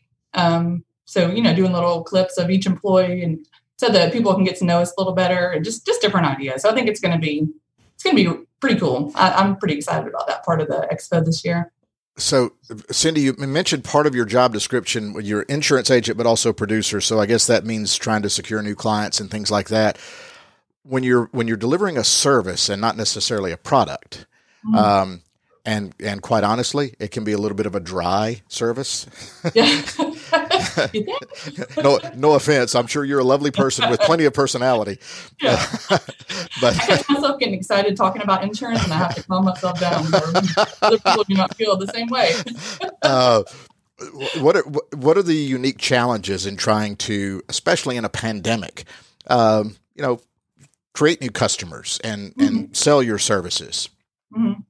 So, 1.07 1.31
you 1.31 1.41
know, 1.41 1.55
doing 1.55 1.71
little 1.71 2.03
clips 2.03 2.37
of 2.37 2.49
each 2.49 2.65
employee 2.65 3.23
and 3.23 3.39
so 3.77 3.89
that 3.89 4.11
people 4.11 4.33
can 4.33 4.43
get 4.43 4.57
to 4.57 4.65
know 4.65 4.79
us 4.79 4.91
a 4.97 4.99
little 4.99 5.13
better 5.13 5.51
and 5.51 5.63
just, 5.63 5.85
just 5.85 6.01
different 6.01 6.27
ideas. 6.27 6.63
So 6.63 6.69
I 6.69 6.73
think 6.73 6.87
it's 6.87 6.99
going 6.99 7.13
to 7.13 7.19
be, 7.19 7.47
it's 7.95 8.03
going 8.03 8.15
to 8.15 8.35
be 8.35 8.45
pretty 8.59 8.79
cool. 8.79 9.11
I, 9.15 9.31
I'm 9.31 9.57
pretty 9.57 9.75
excited 9.75 10.07
about 10.07 10.27
that 10.27 10.43
part 10.43 10.61
of 10.61 10.67
the 10.67 10.87
expo 10.91 11.23
this 11.23 11.45
year. 11.45 11.71
So, 12.19 12.53
Cindy, 12.89 13.21
you 13.21 13.33
mentioned 13.37 13.83
part 13.83 14.07
of 14.07 14.15
your 14.15 14.25
job 14.25 14.51
description, 14.51 15.15
you're 15.21 15.43
insurance 15.43 15.91
agent, 15.91 16.17
but 16.17 16.25
also 16.25 16.51
producer. 16.51 16.99
So, 16.99 17.19
I 17.19 17.27
guess 17.27 17.45
that 17.45 17.63
means 17.63 17.95
trying 17.95 18.23
to 18.23 18.29
secure 18.31 18.63
new 18.63 18.73
clients 18.73 19.19
and 19.19 19.29
things 19.29 19.51
like 19.51 19.69
that 19.69 19.99
when 20.87 21.03
you're 21.03 21.29
when 21.31 21.47
you're 21.47 21.57
delivering 21.57 21.97
a 21.97 22.03
service 22.03 22.69
and 22.69 22.81
not 22.81 22.95
necessarily 22.97 23.51
a 23.51 23.57
product, 23.57 24.25
mm-hmm. 24.65 24.75
um, 24.75 25.21
and 25.65 25.93
and 25.99 26.21
quite 26.21 26.43
honestly, 26.43 26.95
it 26.99 27.11
can 27.11 27.23
be 27.23 27.33
a 27.33 27.37
little 27.37 27.57
bit 27.57 27.65
of 27.65 27.75
a 27.75 27.79
dry 27.79 28.41
service. 28.47 29.05
Yeah. 29.53 29.81
no, 31.77 31.99
no 32.15 32.33
offense. 32.33 32.75
I'm 32.75 32.87
sure 32.87 33.05
you're 33.05 33.19
a 33.19 33.23
lovely 33.23 33.51
person 33.51 33.89
with 33.89 33.99
plenty 34.01 34.25
of 34.25 34.33
personality. 34.33 34.99
Yeah. 35.41 35.63
but 35.89 36.79
I 36.81 36.87
get 36.87 37.09
myself 37.09 37.39
getting 37.39 37.55
excited 37.55 37.95
talking 37.95 38.21
about 38.21 38.43
insurance, 38.43 38.83
and 38.83 38.93
I 38.93 38.97
have 38.97 39.15
to 39.15 39.23
calm 39.23 39.45
myself 39.45 39.79
down. 39.79 40.05
Other 40.81 40.97
people 40.97 41.23
do 41.23 41.35
not 41.35 41.55
feel 41.55 41.77
the 41.77 41.87
same 41.87 42.07
way. 42.07 42.33
uh, 43.01 43.43
what 44.39 44.55
are 44.55 44.63
what 44.95 45.17
are 45.17 45.23
the 45.23 45.33
unique 45.33 45.77
challenges 45.77 46.45
in 46.45 46.55
trying 46.55 46.95
to, 46.97 47.41
especially 47.49 47.97
in 47.97 48.05
a 48.05 48.09
pandemic? 48.09 48.85
Um, 49.27 49.75
you 49.95 50.03
know, 50.03 50.19
create 50.93 51.21
new 51.21 51.31
customers 51.31 51.99
and 52.03 52.31
mm-hmm. 52.31 52.41
and 52.41 52.77
sell 52.77 53.01
your 53.01 53.17
services? 53.17 53.89
Mm-hmm. 54.35 54.61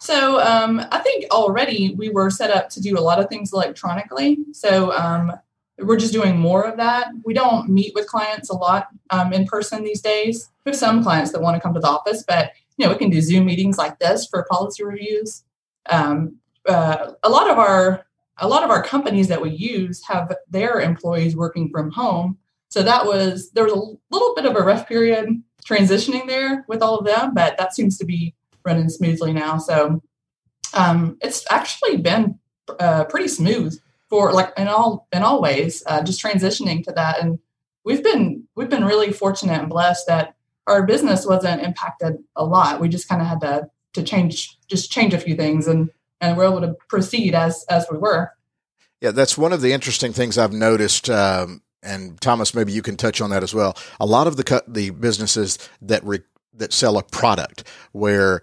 So 0.00 0.40
um, 0.40 0.80
I 0.92 0.98
think 1.00 1.26
already 1.30 1.94
we 1.94 2.08
were 2.08 2.30
set 2.30 2.50
up 2.50 2.68
to 2.70 2.80
do 2.80 2.98
a 2.98 3.00
lot 3.00 3.18
of 3.18 3.28
things 3.28 3.52
electronically. 3.52 4.38
So 4.52 4.92
um, 4.92 5.32
we're 5.78 5.98
just 5.98 6.12
doing 6.12 6.38
more 6.38 6.62
of 6.62 6.76
that. 6.76 7.08
We 7.24 7.34
don't 7.34 7.68
meet 7.68 7.94
with 7.94 8.06
clients 8.06 8.50
a 8.50 8.56
lot 8.56 8.88
um, 9.10 9.32
in 9.32 9.46
person 9.46 9.82
these 9.82 10.00
days. 10.00 10.50
We 10.64 10.70
have 10.70 10.78
some 10.78 11.02
clients 11.02 11.32
that 11.32 11.40
want 11.40 11.56
to 11.56 11.60
come 11.60 11.74
to 11.74 11.80
the 11.80 11.88
office, 11.88 12.24
but 12.26 12.52
you 12.76 12.86
know 12.86 12.92
we 12.92 12.98
can 12.98 13.10
do 13.10 13.20
Zoom 13.20 13.46
meetings 13.46 13.78
like 13.78 13.98
this 13.98 14.26
for 14.26 14.46
policy 14.50 14.84
reviews. 14.84 15.44
Um, 15.90 16.36
uh, 16.68 17.12
a 17.22 17.28
lot 17.28 17.50
of 17.50 17.58
our 17.58 18.06
a 18.40 18.46
lot 18.46 18.62
of 18.62 18.70
our 18.70 18.82
companies 18.82 19.26
that 19.28 19.40
we 19.40 19.50
use 19.50 20.02
have 20.06 20.32
their 20.48 20.80
employees 20.80 21.34
working 21.34 21.70
from 21.70 21.90
home. 21.90 22.38
So 22.68 22.82
that 22.82 23.04
was 23.04 23.50
there 23.50 23.64
was 23.64 23.72
a 23.72 24.14
little 24.14 24.34
bit 24.34 24.46
of 24.46 24.54
a 24.54 24.60
rough 24.60 24.86
period 24.86 25.42
transitioning 25.64 26.26
there 26.26 26.64
with 26.68 26.82
all 26.82 26.98
of 26.98 27.04
them, 27.04 27.34
but 27.34 27.56
that 27.58 27.74
seems 27.74 27.98
to 27.98 28.04
be 28.04 28.34
running 28.64 28.88
smoothly 28.88 29.32
now. 29.32 29.58
So 29.58 30.02
um, 30.74 31.16
it's 31.20 31.44
actually 31.50 31.96
been 31.98 32.38
uh, 32.78 33.04
pretty 33.04 33.28
smooth 33.28 33.78
for 34.08 34.32
like 34.32 34.52
in 34.56 34.68
all 34.68 35.06
in 35.12 35.22
all 35.22 35.40
ways, 35.40 35.82
uh, 35.86 36.02
just 36.02 36.22
transitioning 36.22 36.82
to 36.84 36.92
that. 36.92 37.20
And 37.20 37.38
we've 37.84 38.02
been 38.02 38.44
we've 38.54 38.70
been 38.70 38.84
really 38.84 39.12
fortunate 39.12 39.60
and 39.60 39.68
blessed 39.68 40.06
that 40.06 40.34
our 40.66 40.84
business 40.84 41.26
wasn't 41.26 41.62
impacted 41.62 42.18
a 42.36 42.44
lot. 42.44 42.80
We 42.80 42.88
just 42.88 43.08
kind 43.08 43.22
of 43.22 43.28
had 43.28 43.40
to 43.40 43.70
to 43.94 44.02
change 44.02 44.58
just 44.68 44.90
change 44.90 45.14
a 45.14 45.18
few 45.18 45.34
things 45.34 45.66
and 45.66 45.90
and 46.20 46.36
we're 46.36 46.44
able 46.44 46.60
to 46.60 46.76
proceed 46.88 47.34
as 47.34 47.64
as 47.68 47.86
we 47.90 47.98
were. 47.98 48.32
Yeah, 49.00 49.12
that's 49.12 49.38
one 49.38 49.52
of 49.52 49.60
the 49.60 49.72
interesting 49.72 50.12
things 50.12 50.36
I've 50.36 50.52
noticed 50.52 51.08
um, 51.08 51.62
and 51.82 52.20
Thomas, 52.20 52.54
maybe 52.54 52.72
you 52.72 52.82
can 52.82 52.96
touch 52.96 53.20
on 53.20 53.30
that 53.30 53.42
as 53.42 53.54
well. 53.54 53.76
A 54.00 54.06
lot 54.06 54.26
of 54.26 54.36
the 54.36 54.44
cut 54.44 54.72
the 54.72 54.90
businesses 54.90 55.58
that 55.82 56.04
re, 56.04 56.20
that 56.58 56.72
sell 56.72 56.98
a 56.98 57.02
product 57.02 57.64
where 57.92 58.42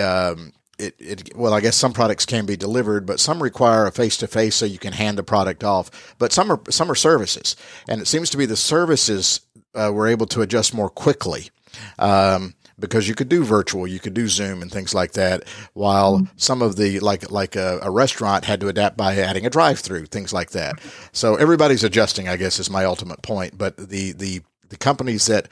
um, 0.00 0.52
it, 0.78 0.94
it, 0.98 1.36
well, 1.36 1.54
I 1.54 1.60
guess 1.60 1.76
some 1.76 1.92
products 1.92 2.26
can 2.26 2.46
be 2.46 2.56
delivered, 2.56 3.06
but 3.06 3.20
some 3.20 3.42
require 3.42 3.86
a 3.86 3.92
face 3.92 4.16
to 4.18 4.26
face 4.26 4.56
so 4.56 4.66
you 4.66 4.78
can 4.78 4.92
hand 4.92 5.18
the 5.18 5.22
product 5.22 5.62
off. 5.62 6.14
But 6.18 6.32
some 6.32 6.50
are 6.50 6.60
some 6.70 6.90
are 6.90 6.96
services, 6.96 7.56
and 7.88 8.00
it 8.00 8.06
seems 8.06 8.30
to 8.30 8.36
be 8.36 8.46
the 8.46 8.56
services 8.56 9.40
uh, 9.74 9.90
were 9.92 10.08
able 10.08 10.26
to 10.26 10.42
adjust 10.42 10.74
more 10.74 10.90
quickly. 10.90 11.50
Um, 11.98 12.54
because 12.78 13.08
you 13.08 13.14
could 13.14 13.28
do 13.28 13.44
virtual, 13.44 13.86
you 13.86 14.00
could 14.00 14.14
do 14.14 14.28
Zoom 14.28 14.60
and 14.60 14.70
things 14.70 14.92
like 14.92 15.12
that. 15.12 15.44
While 15.72 16.18
mm-hmm. 16.18 16.32
some 16.36 16.62
of 16.62 16.76
the 16.76 17.00
like 17.00 17.30
like 17.30 17.54
a, 17.54 17.78
a, 17.82 17.90
restaurant 17.90 18.44
had 18.44 18.60
to 18.60 18.68
adapt 18.68 18.96
by 18.96 19.16
adding 19.16 19.46
a 19.46 19.50
drive-through, 19.50 20.06
things 20.06 20.32
like 20.32 20.50
that. 20.50 20.80
So 21.12 21.36
everybody's 21.36 21.84
adjusting, 21.84 22.28
I 22.28 22.36
guess, 22.36 22.58
is 22.58 22.70
my 22.70 22.84
ultimate 22.84 23.22
point. 23.22 23.56
But 23.56 23.76
the 23.76 24.12
the 24.12 24.42
the 24.68 24.76
companies 24.76 25.26
that 25.26 25.48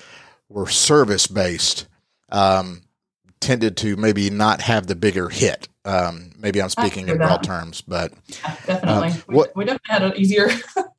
were 0.48 0.66
service 0.66 1.26
based 1.26 1.86
um, 2.30 2.82
tended 3.40 3.76
to 3.78 3.96
maybe 3.96 4.30
not 4.30 4.60
have 4.60 4.86
the 4.86 4.94
bigger 4.94 5.28
hit. 5.28 5.68
Um, 5.84 6.32
maybe 6.38 6.60
I'm 6.60 6.68
speaking 6.68 7.08
in 7.08 7.16
broad 7.16 7.42
terms, 7.42 7.80
but 7.80 8.12
yeah, 8.28 8.56
definitely, 8.66 9.08
uh, 9.08 9.14
what, 9.26 9.56
we, 9.56 9.60
we 9.60 9.64
definitely 9.64 9.80
had 9.88 10.02
it 10.02 10.18
easier. 10.18 10.50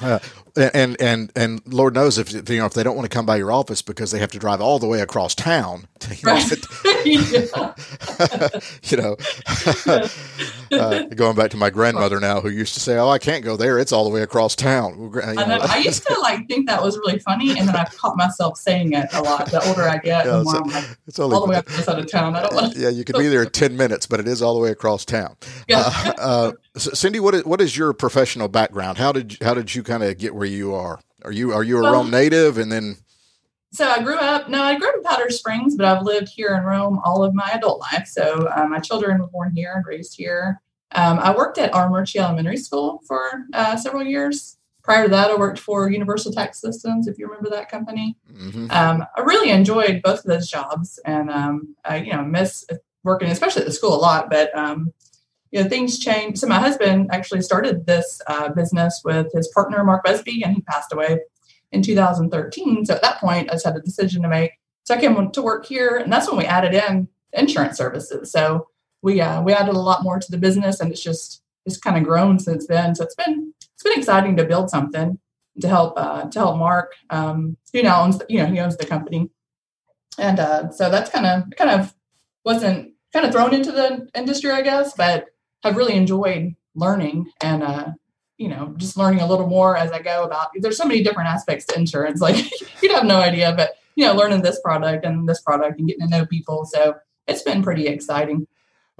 Uh, 0.00 0.18
and 0.56 1.00
and 1.00 1.32
and 1.36 1.62
Lord 1.66 1.94
knows 1.94 2.18
if 2.18 2.32
you 2.32 2.58
know 2.58 2.66
if 2.66 2.74
they 2.74 2.82
don't 2.82 2.96
want 2.96 3.10
to 3.10 3.14
come 3.14 3.26
by 3.26 3.36
your 3.36 3.52
office 3.52 3.82
because 3.82 4.10
they 4.10 4.18
have 4.18 4.32
to 4.32 4.38
drive 4.38 4.60
all 4.60 4.78
the 4.78 4.86
way 4.86 5.00
across 5.00 5.34
town. 5.34 5.86
You 6.10 6.26
know, 6.26 7.74
you 8.82 8.96
know 8.96 9.16
uh, 10.72 11.02
going 11.14 11.36
back 11.36 11.50
to 11.50 11.56
my 11.56 11.70
grandmother 11.70 12.20
now, 12.20 12.40
who 12.40 12.48
used 12.48 12.74
to 12.74 12.80
say, 12.80 12.96
"Oh, 12.96 13.08
I 13.08 13.18
can't 13.18 13.44
go 13.44 13.56
there; 13.56 13.78
it's 13.78 13.92
all 13.92 14.04
the 14.04 14.10
way 14.10 14.22
across 14.22 14.54
town." 14.54 14.98
You 14.98 15.34
know. 15.34 15.58
I. 15.60 15.82
Used 15.90 16.06
to 16.06 16.20
like 16.20 16.46
think 16.46 16.68
that 16.68 16.82
was 16.82 16.98
really 16.98 17.18
funny, 17.20 17.58
and 17.58 17.66
then 17.66 17.74
I 17.74 17.84
caught 17.84 18.16
myself 18.16 18.58
saying 18.58 18.92
it 18.92 19.08
a 19.12 19.22
lot. 19.22 19.50
The 19.50 19.66
older 19.66 19.88
I 19.88 19.96
get, 19.96 20.24
yeah, 20.26 20.32
the 20.32 20.44
more 20.44 20.56
I'm 20.56 20.68
like, 20.68 20.98
it's 21.06 21.18
all 21.18 21.28
the 21.28 21.46
way 21.46 21.56
up 21.56 21.66
this 21.66 21.84
side 21.84 21.98
of 21.98 22.10
town. 22.10 22.36
I 22.36 22.42
don't 22.42 22.54
want. 22.54 22.76
Yeah, 22.76 22.90
you 22.90 23.04
could 23.04 23.16
be 23.16 23.28
there 23.28 23.42
in 23.42 23.50
ten 23.50 23.76
minutes, 23.76 24.06
but 24.06 24.20
it 24.20 24.28
is 24.28 24.42
all 24.42 24.54
the 24.54 24.60
way 24.60 24.70
across 24.70 25.04
town. 25.04 25.36
Yeah. 25.68 25.84
Uh, 25.86 26.12
uh, 26.18 26.52
Cindy, 26.76 27.18
what 27.18 27.34
is 27.34 27.44
what 27.44 27.60
is 27.60 27.76
your 27.76 27.92
professional 27.92 28.48
background? 28.48 28.98
How 28.98 29.12
did 29.12 29.38
how 29.42 29.54
did 29.54 29.74
you 29.74 29.79
kind 29.82 30.02
of 30.02 30.16
get 30.18 30.34
where 30.34 30.46
you 30.46 30.74
are? 30.74 31.00
Are 31.24 31.32
you 31.32 31.52
are 31.52 31.62
you 31.62 31.78
a 31.78 31.82
well, 31.82 31.92
Rome 31.94 32.10
native, 32.10 32.58
and 32.58 32.70
then? 32.70 32.96
So 33.72 33.88
I 33.88 34.02
grew 34.02 34.16
up. 34.16 34.48
No, 34.48 34.62
I 34.62 34.78
grew 34.78 34.88
up 34.88 34.96
in 34.96 35.02
Powder 35.02 35.30
Springs, 35.30 35.76
but 35.76 35.86
I've 35.86 36.02
lived 36.02 36.28
here 36.28 36.56
in 36.56 36.64
Rome 36.64 37.00
all 37.04 37.22
of 37.22 37.34
my 37.34 37.50
adult 37.52 37.80
life. 37.80 38.06
So 38.06 38.48
uh, 38.54 38.66
my 38.66 38.78
children 38.80 39.20
were 39.20 39.28
born 39.28 39.52
here 39.54 39.74
and 39.76 39.84
raised 39.86 40.16
here. 40.16 40.60
Um, 40.92 41.18
I 41.20 41.34
worked 41.34 41.58
at 41.58 41.72
Armuchee 41.72 42.20
Elementary 42.20 42.56
School 42.56 43.00
for 43.06 43.46
uh, 43.52 43.76
several 43.76 44.02
years. 44.02 44.56
Prior 44.82 45.04
to 45.04 45.10
that, 45.10 45.30
I 45.30 45.36
worked 45.36 45.58
for 45.58 45.90
Universal 45.90 46.32
Tax 46.32 46.60
Systems, 46.60 47.06
if 47.06 47.18
you 47.18 47.26
remember 47.26 47.50
that 47.50 47.70
company. 47.70 48.16
Mm-hmm. 48.32 48.70
Um, 48.70 49.04
I 49.16 49.20
really 49.20 49.50
enjoyed 49.50 50.00
both 50.02 50.20
of 50.20 50.24
those 50.24 50.48
jobs, 50.48 50.98
and 51.04 51.30
um, 51.30 51.76
I, 51.84 51.98
you 51.98 52.12
know, 52.12 52.24
miss 52.24 52.66
working, 53.04 53.28
especially 53.28 53.62
at 53.62 53.66
the 53.66 53.72
school, 53.72 53.94
a 53.94 54.00
lot. 54.00 54.30
But 54.30 54.56
um, 54.56 54.92
you 55.50 55.62
know, 55.62 55.68
things 55.68 55.98
change. 55.98 56.38
So 56.38 56.46
my 56.46 56.58
husband 56.58 57.10
actually 57.12 57.42
started 57.42 57.86
this 57.86 58.20
uh, 58.26 58.50
business 58.50 59.00
with 59.04 59.32
his 59.32 59.48
partner 59.48 59.82
Mark 59.84 60.04
Busby, 60.04 60.42
and 60.42 60.54
he 60.54 60.62
passed 60.62 60.92
away 60.92 61.20
in 61.72 61.82
2013. 61.82 62.84
So 62.84 62.94
at 62.94 63.02
that 63.02 63.18
point, 63.18 63.50
I 63.50 63.54
just 63.54 63.64
had 63.64 63.76
a 63.76 63.80
decision 63.80 64.22
to 64.22 64.28
make. 64.28 64.52
So 64.84 64.94
I 64.94 65.00
came 65.00 65.30
to 65.30 65.42
work 65.42 65.66
here, 65.66 65.96
and 65.96 66.12
that's 66.12 66.28
when 66.28 66.38
we 66.38 66.44
added 66.44 66.74
in 66.74 67.08
insurance 67.32 67.76
services. 67.76 68.30
So 68.32 68.68
we 69.02 69.20
uh, 69.20 69.42
we 69.42 69.52
added 69.52 69.74
a 69.74 69.80
lot 69.80 70.02
more 70.02 70.18
to 70.18 70.30
the 70.30 70.38
business, 70.38 70.80
and 70.80 70.90
it's 70.90 71.02
just 71.02 71.42
it's 71.66 71.78
kind 71.78 71.96
of 71.96 72.04
grown 72.04 72.38
since 72.38 72.66
then. 72.66 72.94
So 72.94 73.04
it's 73.04 73.14
been 73.14 73.52
it's 73.74 73.82
been 73.82 73.98
exciting 73.98 74.36
to 74.36 74.44
build 74.44 74.70
something 74.70 75.18
to 75.60 75.68
help 75.68 75.94
uh, 75.96 76.28
to 76.28 76.38
help 76.38 76.58
Mark, 76.58 76.92
um, 77.10 77.56
who 77.72 77.82
now 77.82 78.02
owns 78.02 78.18
the, 78.18 78.26
you 78.28 78.38
know 78.38 78.46
he 78.46 78.58
owns 78.60 78.76
the 78.76 78.86
company, 78.86 79.30
and 80.18 80.38
uh, 80.38 80.70
so 80.70 80.90
that's 80.90 81.10
kind 81.10 81.26
of 81.26 81.44
kind 81.56 81.70
of 81.70 81.94
wasn't 82.44 82.92
kind 83.12 83.26
of 83.26 83.32
thrown 83.32 83.54
into 83.54 83.72
the 83.72 84.08
industry, 84.14 84.50
I 84.50 84.62
guess, 84.62 84.94
but 84.94 85.26
have 85.62 85.76
really 85.76 85.94
enjoyed 85.94 86.54
learning 86.74 87.30
and 87.40 87.62
uh, 87.62 87.86
you 88.38 88.48
know 88.48 88.74
just 88.76 88.96
learning 88.96 89.20
a 89.20 89.26
little 89.26 89.46
more 89.46 89.76
as 89.76 89.92
I 89.92 90.00
go 90.00 90.24
about. 90.24 90.48
There's 90.54 90.76
so 90.76 90.86
many 90.86 91.02
different 91.02 91.28
aspects 91.28 91.66
to 91.66 91.76
insurance, 91.76 92.20
like 92.26 92.50
you'd 92.82 92.92
have 92.92 93.04
no 93.04 93.20
idea, 93.20 93.54
but 93.56 93.74
you 93.94 94.04
know 94.04 94.14
learning 94.14 94.42
this 94.42 94.60
product 94.60 95.04
and 95.04 95.28
this 95.28 95.42
product 95.42 95.78
and 95.78 95.88
getting 95.88 96.08
to 96.08 96.08
know 96.08 96.26
people. 96.26 96.64
So 96.64 96.96
it's 97.26 97.42
been 97.42 97.62
pretty 97.62 97.86
exciting. 97.86 98.46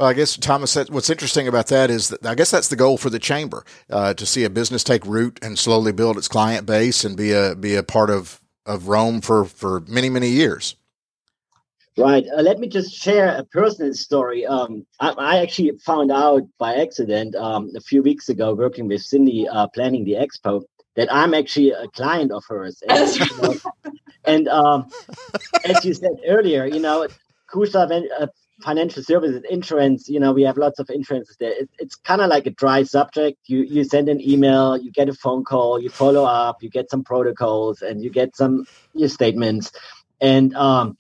Well, 0.00 0.08
I 0.08 0.14
guess 0.14 0.36
Thomas, 0.38 0.76
what's 0.76 1.10
interesting 1.10 1.46
about 1.46 1.66
that 1.66 1.90
is 1.90 2.08
that 2.08 2.24
I 2.24 2.34
guess 2.34 2.50
that's 2.50 2.68
the 2.68 2.76
goal 2.76 2.96
for 2.96 3.10
the 3.10 3.18
chamber 3.18 3.66
uh, 3.90 4.14
to 4.14 4.24
see 4.24 4.44
a 4.44 4.50
business 4.50 4.82
take 4.82 5.04
root 5.04 5.38
and 5.42 5.58
slowly 5.58 5.92
build 5.92 6.16
its 6.16 6.26
client 6.26 6.64
base 6.64 7.04
and 7.04 7.18
be 7.18 7.32
a 7.32 7.54
be 7.54 7.74
a 7.74 7.82
part 7.82 8.08
of 8.08 8.40
of 8.64 8.88
Rome 8.88 9.20
for 9.20 9.44
for 9.44 9.80
many 9.80 10.08
many 10.08 10.28
years. 10.28 10.76
Right. 12.00 12.26
Uh, 12.26 12.40
let 12.40 12.59
me 12.59 12.66
just 12.66 12.95
share 12.95 13.28
a 13.37 13.45
personal 13.45 13.92
story. 13.92 14.47
Um, 14.47 14.87
I, 14.99 15.11
I, 15.11 15.42
actually 15.42 15.73
found 15.85 16.11
out 16.11 16.42
by 16.59 16.76
accident 16.76 17.35
um, 17.35 17.71
a 17.76 17.80
few 17.80 18.02
weeks 18.02 18.30
ago, 18.30 18.54
working 18.54 18.88
with 18.88 19.02
Cindy, 19.02 19.47
uh, 19.47 19.66
planning 19.69 20.04
the 20.04 20.14
expo, 20.14 20.62
that 20.97 21.12
I'm 21.12 21.35
actually 21.35 21.71
a 21.73 21.88
client 21.88 22.33
of 22.33 22.42
hers. 22.49 22.83
And, 22.88 23.16
you 23.16 23.42
know, 23.42 23.54
and 24.25 24.49
um, 24.49 24.90
as 25.64 25.85
you 25.85 25.92
said 25.92 26.12
earlier, 26.26 26.64
you 26.64 26.80
know, 26.80 27.07
Coosa 27.49 27.80
uh, 27.80 28.26
financial 28.62 29.02
services, 29.02 29.42
insurance, 29.50 30.09
you 30.09 30.21
know, 30.21 30.33
we 30.33 30.42
have 30.42 30.57
lots 30.57 30.78
of 30.78 30.88
insurances 30.88 31.37
there. 31.38 31.52
It, 31.52 31.71
it's 31.78 31.97
kind 31.97 32.21
of 32.21 32.28
like 32.28 32.47
a 32.47 32.50
dry 32.50 32.83
subject. 32.83 33.38
You 33.47 33.61
you 33.62 33.85
send 33.85 34.09
an 34.09 34.21
email, 34.21 34.76
you 34.76 34.90
get 34.90 35.09
a 35.09 35.14
phone 35.14 35.45
call, 35.45 35.80
you 35.80 35.90
follow 35.90 36.25
up, 36.25 36.62
you 36.62 36.71
get 36.71 36.90
some 36.90 37.04
protocols, 37.04 37.83
and 37.83 38.02
you 38.02 38.11
get 38.11 38.37
some 38.37 38.66
your 38.95 39.09
statements. 39.09 39.73
And 40.21 40.54
um, 40.54 40.99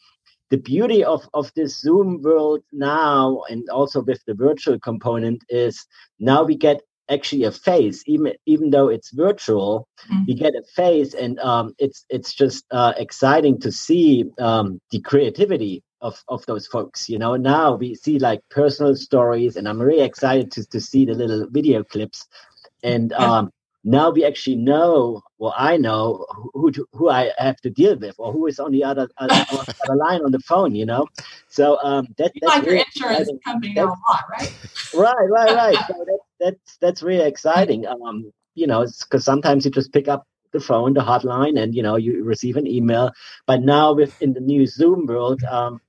the 0.50 0.58
beauty 0.58 1.04
of, 1.04 1.28
of 1.32 1.52
this 1.54 1.80
Zoom 1.80 2.20
world 2.22 2.62
now, 2.72 3.42
and 3.48 3.68
also 3.70 4.02
with 4.02 4.22
the 4.26 4.34
virtual 4.34 4.78
component, 4.78 5.44
is 5.48 5.86
now 6.18 6.42
we 6.42 6.56
get 6.56 6.82
actually 7.08 7.44
a 7.44 7.52
face, 7.52 8.02
even 8.06 8.32
even 8.46 8.70
though 8.70 8.88
it's 8.88 9.10
virtual, 9.10 9.88
mm-hmm. 10.10 10.24
you 10.26 10.34
get 10.34 10.54
a 10.54 10.62
face, 10.74 11.14
and 11.14 11.38
um, 11.40 11.74
it's 11.78 12.04
it's 12.08 12.32
just 12.32 12.64
uh, 12.70 12.92
exciting 12.96 13.60
to 13.60 13.72
see 13.72 14.24
um, 14.38 14.80
the 14.90 15.00
creativity 15.00 15.82
of 16.00 16.22
of 16.28 16.44
those 16.46 16.66
folks. 16.66 17.08
You 17.08 17.18
know, 17.18 17.36
now 17.36 17.74
we 17.74 17.94
see 17.94 18.18
like 18.18 18.40
personal 18.50 18.96
stories, 18.96 19.56
and 19.56 19.68
I'm 19.68 19.80
really 19.80 20.02
excited 20.02 20.50
to 20.52 20.66
to 20.66 20.80
see 20.80 21.04
the 21.04 21.14
little 21.14 21.46
video 21.50 21.84
clips, 21.84 22.26
and 22.82 23.12
um, 23.12 23.50
now 23.84 24.10
we 24.10 24.24
actually 24.24 24.56
know, 24.56 25.22
well, 25.38 25.54
I 25.56 25.76
know 25.76 26.26
who 26.52 26.70
who 26.92 27.08
I 27.08 27.32
have 27.38 27.56
to 27.62 27.70
deal 27.70 27.96
with, 27.96 28.14
or 28.18 28.32
who 28.32 28.46
is 28.46 28.60
on 28.60 28.72
the 28.72 28.84
other, 28.84 29.08
other, 29.16 29.46
other 29.52 29.96
line 29.96 30.22
on 30.22 30.32
the 30.32 30.40
phone. 30.40 30.74
You 30.74 30.86
know, 30.86 31.06
so 31.48 31.78
um, 31.82 32.06
that, 32.18 32.32
that's 32.40 32.46
like 32.46 32.62
really 32.62 32.76
your 32.76 32.84
insurance 32.84 33.20
exciting. 33.20 33.40
company 33.40 33.72
now 33.74 33.86
a 33.86 33.96
lot, 34.10 34.24
right? 34.30 34.54
right, 34.94 35.30
right, 35.30 35.56
right. 35.56 35.86
so 35.86 35.94
that, 36.06 36.18
that's 36.38 36.76
that's 36.78 37.02
really 37.02 37.26
exciting. 37.26 37.86
Um, 37.86 38.32
you 38.54 38.66
know, 38.66 38.86
because 38.86 39.24
sometimes 39.24 39.64
you 39.64 39.70
just 39.70 39.92
pick 39.92 40.08
up 40.08 40.26
the 40.52 40.60
phone, 40.60 40.92
the 40.94 41.00
hotline, 41.00 41.58
and 41.58 41.74
you 41.74 41.82
know 41.82 41.96
you 41.96 42.22
receive 42.22 42.56
an 42.56 42.66
email. 42.66 43.12
But 43.46 43.62
now 43.62 43.94
within 43.94 44.34
the 44.34 44.40
new 44.40 44.66
Zoom 44.66 45.06
world, 45.06 45.42
um, 45.44 45.80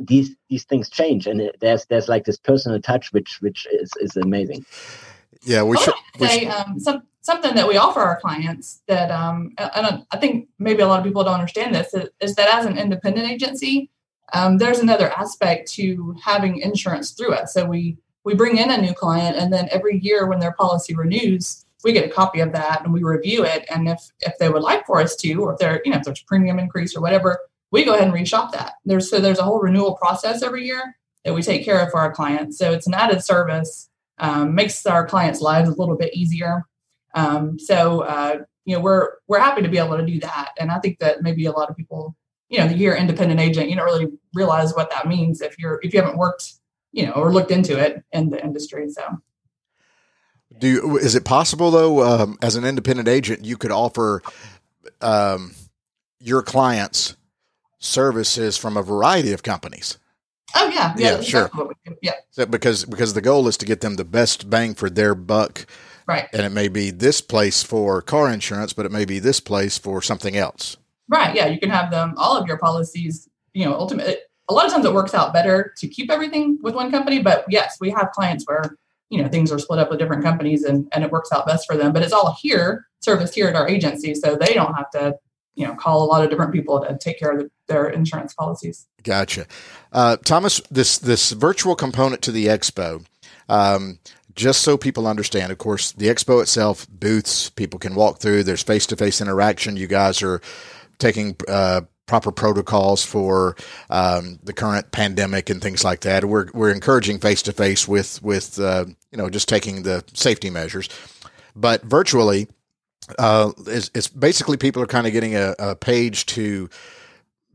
these 0.00 0.34
these 0.48 0.64
things 0.64 0.90
change, 0.90 1.28
and 1.28 1.40
it, 1.40 1.56
there's 1.60 1.86
there's 1.86 2.08
like 2.08 2.24
this 2.24 2.38
personal 2.38 2.80
touch, 2.80 3.12
which 3.12 3.40
which 3.40 3.68
is 3.70 3.92
is 4.00 4.16
amazing. 4.16 4.64
Yeah, 5.42 5.62
we 5.62 5.76
should. 5.78 5.94
Say, 6.18 6.46
um, 6.46 6.80
some 6.80 7.02
something 7.28 7.54
that 7.54 7.68
we 7.68 7.76
offer 7.76 8.00
our 8.00 8.18
clients 8.18 8.82
that 8.88 9.10
um, 9.10 9.52
and 9.58 10.04
I 10.10 10.16
think 10.16 10.48
maybe 10.58 10.80
a 10.80 10.88
lot 10.88 10.98
of 10.98 11.04
people 11.04 11.22
don't 11.22 11.34
understand 11.34 11.74
this 11.74 11.94
is 12.20 12.34
that 12.36 12.48
as 12.48 12.64
an 12.64 12.78
independent 12.78 13.30
agency, 13.30 13.90
um, 14.32 14.56
there's 14.56 14.78
another 14.78 15.10
aspect 15.12 15.70
to 15.72 16.16
having 16.24 16.58
insurance 16.58 17.12
through 17.12 17.34
it. 17.34 17.48
So 17.50 17.66
we 17.66 17.98
we 18.24 18.34
bring 18.34 18.56
in 18.56 18.70
a 18.70 18.80
new 18.80 18.94
client, 18.94 19.36
and 19.36 19.52
then 19.52 19.68
every 19.70 19.98
year 20.00 20.26
when 20.26 20.40
their 20.40 20.52
policy 20.52 20.94
renews, 20.94 21.66
we 21.84 21.92
get 21.92 22.06
a 22.06 22.12
copy 22.12 22.40
of 22.40 22.52
that 22.52 22.82
and 22.82 22.92
we 22.92 23.02
review 23.02 23.44
it. 23.44 23.66
And 23.70 23.88
if 23.88 24.00
if 24.20 24.38
they 24.38 24.48
would 24.48 24.62
like 24.62 24.86
for 24.86 25.00
us 25.00 25.14
to, 25.16 25.32
or 25.34 25.52
if 25.52 25.58
there 25.58 25.82
you 25.84 25.90
know 25.92 25.98
if 25.98 26.04
there's 26.04 26.22
a 26.22 26.26
premium 26.26 26.58
increase 26.58 26.96
or 26.96 27.02
whatever, 27.02 27.38
we 27.70 27.84
go 27.84 27.94
ahead 27.94 28.08
and 28.08 28.16
reshop 28.16 28.52
that. 28.52 28.74
There's 28.84 29.10
so 29.10 29.20
there's 29.20 29.38
a 29.38 29.44
whole 29.44 29.60
renewal 29.60 29.96
process 29.96 30.42
every 30.42 30.64
year 30.64 30.96
that 31.24 31.34
we 31.34 31.42
take 31.42 31.64
care 31.64 31.80
of 31.80 31.90
for 31.90 32.00
our 32.00 32.12
clients. 32.12 32.56
So 32.58 32.72
it's 32.72 32.86
an 32.86 32.94
added 32.94 33.22
service, 33.22 33.90
um, 34.18 34.54
makes 34.54 34.86
our 34.86 35.06
clients' 35.06 35.40
lives 35.40 35.68
a 35.68 35.74
little 35.74 35.96
bit 35.96 36.14
easier. 36.14 36.64
Um, 37.14 37.58
so 37.58 38.00
uh, 38.00 38.38
you 38.64 38.76
know 38.76 38.80
we're 38.80 39.10
we're 39.26 39.38
happy 39.38 39.62
to 39.62 39.68
be 39.68 39.78
able 39.78 39.96
to 39.96 40.04
do 40.04 40.20
that, 40.20 40.52
and 40.58 40.70
I 40.70 40.78
think 40.78 40.98
that 40.98 41.22
maybe 41.22 41.46
a 41.46 41.52
lot 41.52 41.70
of 41.70 41.76
people, 41.76 42.16
you 42.48 42.58
know, 42.58 42.66
you 42.66 42.76
hear 42.76 42.94
independent 42.94 43.40
agent, 43.40 43.70
you 43.70 43.76
don't 43.76 43.86
really 43.86 44.08
realize 44.34 44.74
what 44.74 44.90
that 44.90 45.06
means 45.06 45.40
if 45.40 45.58
you're 45.58 45.80
if 45.82 45.92
you 45.94 46.00
haven't 46.00 46.18
worked, 46.18 46.54
you 46.92 47.06
know, 47.06 47.12
or 47.12 47.32
looked 47.32 47.50
into 47.50 47.78
it 47.78 48.02
in 48.12 48.30
the 48.30 48.42
industry. 48.42 48.88
So. 48.90 49.20
Do 50.58 50.66
you, 50.66 50.98
is 50.98 51.14
it 51.14 51.24
possible 51.24 51.70
though, 51.70 52.02
um, 52.02 52.38
as 52.42 52.56
an 52.56 52.64
independent 52.64 53.06
agent, 53.06 53.44
you 53.44 53.56
could 53.56 53.70
offer 53.70 54.22
um, 55.00 55.54
your 56.18 56.42
clients 56.42 57.16
services 57.78 58.56
from 58.56 58.76
a 58.76 58.82
variety 58.82 59.32
of 59.32 59.42
companies? 59.42 59.98
Oh 60.54 60.68
yeah, 60.68 60.94
yeah, 60.96 61.16
yeah 61.16 61.20
sure. 61.20 61.50
Yeah, 62.02 62.12
so 62.30 62.46
because 62.46 62.84
because 62.84 63.14
the 63.14 63.20
goal 63.20 63.46
is 63.48 63.56
to 63.58 63.66
get 63.66 63.82
them 63.82 63.96
the 63.96 64.04
best 64.04 64.48
bang 64.48 64.74
for 64.74 64.88
their 64.88 65.14
buck 65.14 65.66
Right. 66.08 66.26
And 66.32 66.42
it 66.46 66.52
may 66.52 66.68
be 66.68 66.90
this 66.90 67.20
place 67.20 67.62
for 67.62 68.00
car 68.00 68.32
insurance, 68.32 68.72
but 68.72 68.86
it 68.86 68.90
may 68.90 69.04
be 69.04 69.18
this 69.18 69.40
place 69.40 69.76
for 69.76 70.00
something 70.00 70.36
else. 70.36 70.78
Right. 71.06 71.36
Yeah. 71.36 71.48
You 71.48 71.60
can 71.60 71.68
have 71.68 71.90
them, 71.90 72.14
all 72.16 72.34
of 72.36 72.46
your 72.48 72.56
policies, 72.56 73.28
you 73.52 73.66
know, 73.66 73.74
ultimately, 73.74 74.16
a 74.48 74.54
lot 74.54 74.64
of 74.64 74.72
times 74.72 74.86
it 74.86 74.94
works 74.94 75.12
out 75.12 75.34
better 75.34 75.74
to 75.76 75.86
keep 75.86 76.10
everything 76.10 76.58
with 76.62 76.74
one 76.74 76.90
company. 76.90 77.20
But 77.20 77.44
yes, 77.50 77.76
we 77.78 77.90
have 77.90 78.10
clients 78.12 78.44
where, 78.46 78.78
you 79.10 79.22
know, 79.22 79.28
things 79.28 79.52
are 79.52 79.58
split 79.58 79.78
up 79.78 79.90
with 79.90 79.98
different 79.98 80.24
companies 80.24 80.64
and, 80.64 80.88
and 80.92 81.04
it 81.04 81.10
works 81.10 81.30
out 81.30 81.46
best 81.46 81.66
for 81.66 81.76
them. 81.76 81.92
But 81.92 82.02
it's 82.02 82.14
all 82.14 82.34
here, 82.40 82.86
serviced 83.00 83.34
here 83.34 83.48
at 83.48 83.54
our 83.54 83.68
agency. 83.68 84.14
So 84.14 84.34
they 84.34 84.54
don't 84.54 84.74
have 84.74 84.90
to, 84.92 85.14
you 85.56 85.66
know, 85.66 85.74
call 85.74 86.02
a 86.02 86.06
lot 86.06 86.24
of 86.24 86.30
different 86.30 86.54
people 86.54 86.80
to 86.80 86.96
take 86.96 87.18
care 87.18 87.32
of 87.32 87.38
the, 87.40 87.50
their 87.66 87.88
insurance 87.88 88.32
policies. 88.32 88.86
Gotcha. 89.02 89.44
Uh, 89.92 90.16
Thomas, 90.24 90.62
this, 90.70 90.96
this 90.96 91.32
virtual 91.32 91.76
component 91.76 92.22
to 92.22 92.32
the 92.32 92.46
expo, 92.46 93.04
um, 93.50 93.98
just 94.38 94.62
so 94.62 94.78
people 94.78 95.08
understand, 95.08 95.50
of 95.50 95.58
course, 95.58 95.90
the 95.92 96.06
expo 96.06 96.40
itself, 96.40 96.86
booths, 96.88 97.50
people 97.50 97.78
can 97.78 97.96
walk 97.96 98.20
through. 98.20 98.44
There's 98.44 98.62
face 98.62 98.86
to 98.86 98.96
face 98.96 99.20
interaction. 99.20 99.76
You 99.76 99.88
guys 99.88 100.22
are 100.22 100.40
taking 100.98 101.36
uh, 101.48 101.82
proper 102.06 102.30
protocols 102.30 103.04
for 103.04 103.56
um, 103.90 104.38
the 104.44 104.52
current 104.52 104.92
pandemic 104.92 105.50
and 105.50 105.60
things 105.60 105.82
like 105.82 106.00
that. 106.00 106.24
We're 106.24 106.46
we're 106.54 106.70
encouraging 106.70 107.18
face 107.18 107.42
to 107.42 107.52
face 107.52 107.88
with 107.88 108.22
with 108.22 108.60
uh, 108.60 108.86
you 109.10 109.18
know 109.18 109.28
just 109.28 109.48
taking 109.48 109.82
the 109.82 110.04
safety 110.14 110.50
measures, 110.50 110.88
but 111.56 111.82
virtually. 111.82 112.48
uh, 113.18 113.52
it's, 113.66 113.90
it's, 113.94 114.06
basically 114.06 114.58
people 114.58 114.82
are 114.82 114.86
kind 114.86 115.06
of 115.06 115.14
getting 115.14 115.34
a, 115.34 115.54
a, 115.58 115.74
page 115.74 116.26
to 116.26 116.68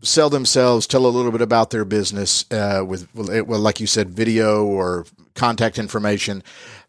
sell 0.04 0.30
themselves, 0.30 0.86
tell 0.86 1.06
a 1.06 1.08
little 1.08 1.32
bit 1.32 1.42
about 1.42 1.72
their 1.72 1.86
business 1.86 2.46
uh, 2.52 2.84
with, 2.86 3.08
well, 3.16 3.60
like 3.60 3.80
you 3.80 3.88
said, 3.88 4.10
video 4.10 4.66
or 4.66 5.06
contact 5.34 5.80
information. 5.80 6.44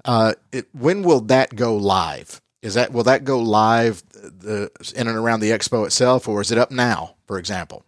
Uh, 0.04 0.35
it, 0.52 0.66
when 0.73 1.02
will 1.02 1.21
that 1.21 1.54
go 1.56 1.76
live? 1.76 2.40
Is 2.62 2.75
that 2.75 2.92
will 2.92 3.04
that 3.04 3.25
go 3.25 3.38
live 3.40 4.02
the, 4.11 4.71
in 4.97 5.06
and 5.06 5.18
around 5.18 5.40
the 5.40 5.50
expo 5.50 5.85
itself, 5.85 6.26
or 6.26 6.40
is 6.40 6.50
it 6.50 6.56
up 6.56 6.71
now, 6.71 7.14
for 7.26 7.38
example? 7.38 7.85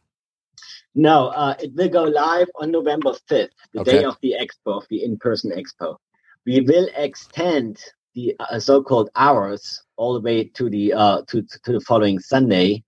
No, 0.95 1.28
uh, 1.28 1.54
it 1.61 1.75
will 1.75 1.88
go 1.88 2.04
live 2.04 2.49
on 2.56 2.71
November 2.71 3.12
5th, 3.30 3.49
the 3.73 3.80
okay. 3.80 3.92
day 3.92 4.04
of 4.04 4.16
the 4.21 4.35
expo, 4.38 4.76
of 4.76 4.87
the 4.90 5.02
in 5.02 5.18
person 5.18 5.50
expo. 5.50 5.97
We 6.45 6.61
will 6.61 6.88
extend 6.95 7.78
the 8.14 8.37
uh, 8.38 8.59
so 8.59 8.83
called 8.83 9.11
hours 9.16 9.83
all 9.97 10.14
the 10.14 10.21
way 10.21 10.45
to 10.45 10.68
the 10.68 10.92
uh, 10.92 11.23
to, 11.28 11.42
to 11.64 11.73
the 11.73 11.80
following 11.80 12.18
Sunday 12.18 12.85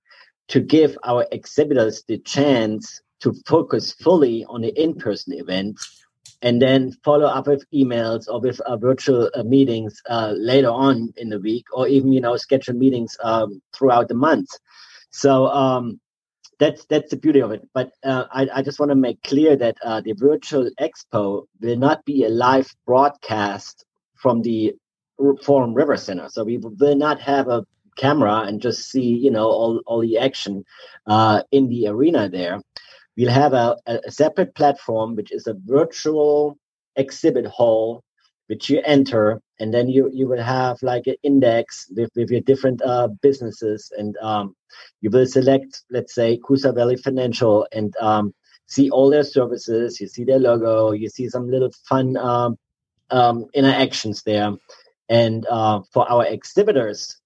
to 0.49 0.61
give 0.61 0.97
our 1.05 1.27
exhibitors 1.33 2.03
the 2.09 2.19
chance 2.19 3.01
to 3.21 3.35
focus 3.47 3.93
fully 3.93 4.45
on 4.47 4.63
the 4.63 4.83
in 4.83 4.95
person 4.95 5.35
event 5.35 5.79
and 6.43 6.63
then 6.63 6.93
follow 7.05 7.27
up 7.27 7.47
with 7.47 7.65
emails 7.75 8.29
or 8.29 8.41
with 8.41 8.61
uh, 8.61 8.77
virtual 8.77 9.31
uh, 9.35 9.43
meetings 9.43 10.01
uh, 10.09 10.33
later 10.37 10.71
on 10.71 11.13
in 11.17 11.29
the 11.29 11.41
week 11.41 11.67
or 11.73 11.89
even 11.89 12.13
you 12.13 12.21
know 12.21 12.37
schedule 12.37 12.75
meetings 12.75 13.17
um, 13.23 13.61
throughout 13.75 14.09
the 14.09 14.15
month 14.15 14.49
so 15.11 15.47
um, 15.49 16.01
that's 16.59 16.85
that's 16.87 17.11
the 17.11 17.17
beauty 17.17 17.41
of 17.41 17.53
it. 17.53 17.67
But 17.73 17.93
uh, 18.05 18.25
I, 18.33 18.49
I 18.57 18.63
just 18.63 18.81
want 18.81 18.91
to 18.91 18.97
make 18.97 19.23
clear 19.23 19.57
that 19.57 19.77
uh, 19.83 20.01
the 20.01 20.13
virtual 20.13 20.69
expo 20.81 21.47
will 21.61 21.77
not 21.77 22.05
be 22.05 22.25
a 22.25 22.29
live 22.29 22.71
broadcast 22.87 23.85
from 24.17 24.43
the 24.43 24.75
Forum 25.43 25.75
River 25.75 25.97
Center. 25.97 26.29
So 26.29 26.45
we 26.45 26.59
will 26.59 26.97
not 26.97 27.21
have 27.21 27.49
a 27.49 27.65
camera 27.99 28.45
and 28.47 28.63
just 28.63 28.91
see 28.91 29.09
you 29.25 29.31
know 29.31 29.49
all, 29.49 29.83
all 29.87 30.01
the 30.01 30.19
action 30.19 30.65
uh, 31.07 31.43
in 31.53 31.69
the 31.69 31.89
arena 31.89 32.29
there. 32.29 32.61
We'll 33.17 33.31
have 33.31 33.53
a, 33.53 33.77
a 33.87 34.11
separate 34.11 34.55
platform 34.55 35.17
which 35.17 35.33
is 35.33 35.47
a 35.47 35.57
virtual 35.67 36.57
exhibit 36.97 37.47
hall 37.47 38.03
which 38.49 38.71
you 38.71 38.81
enter 38.85 39.41
and 39.61 39.73
then 39.73 39.89
you 39.89 40.11
you 40.13 40.27
will 40.27 40.43
have 40.43 40.83
like 40.83 41.07
an 41.07 41.17
index 41.23 41.87
with, 41.95 42.11
with 42.17 42.31
your 42.31 42.41
different 42.41 42.81
uh, 42.83 43.09
businesses. 43.23 43.93
And 43.97 44.17
um, 44.19 44.55
you 45.01 45.11
will 45.11 45.27
select 45.27 45.83
let's 45.91 46.15
say 46.15 46.39
Coosa 46.45 46.73
Valley 46.73 46.97
Financial 46.97 47.67
and 47.73 47.95
um, 48.01 48.35
see 48.67 48.91
all 48.91 49.11
their 49.11 49.25
services. 49.25 50.01
You 50.01 50.09
see 50.09 50.25
their 50.25 50.39
logo. 50.39 50.93
You 50.93 51.09
see 51.09 51.29
some 51.29 51.51
little 51.51 51.73
fun 51.89 52.17
um, 52.17 52.57
um 53.11 53.47
interactions 53.55 54.23
there. 54.23 54.53
And 55.09 55.47
uh, 55.47 55.81
for 55.93 56.11
our 56.11 56.27
exhibitors 56.27 57.21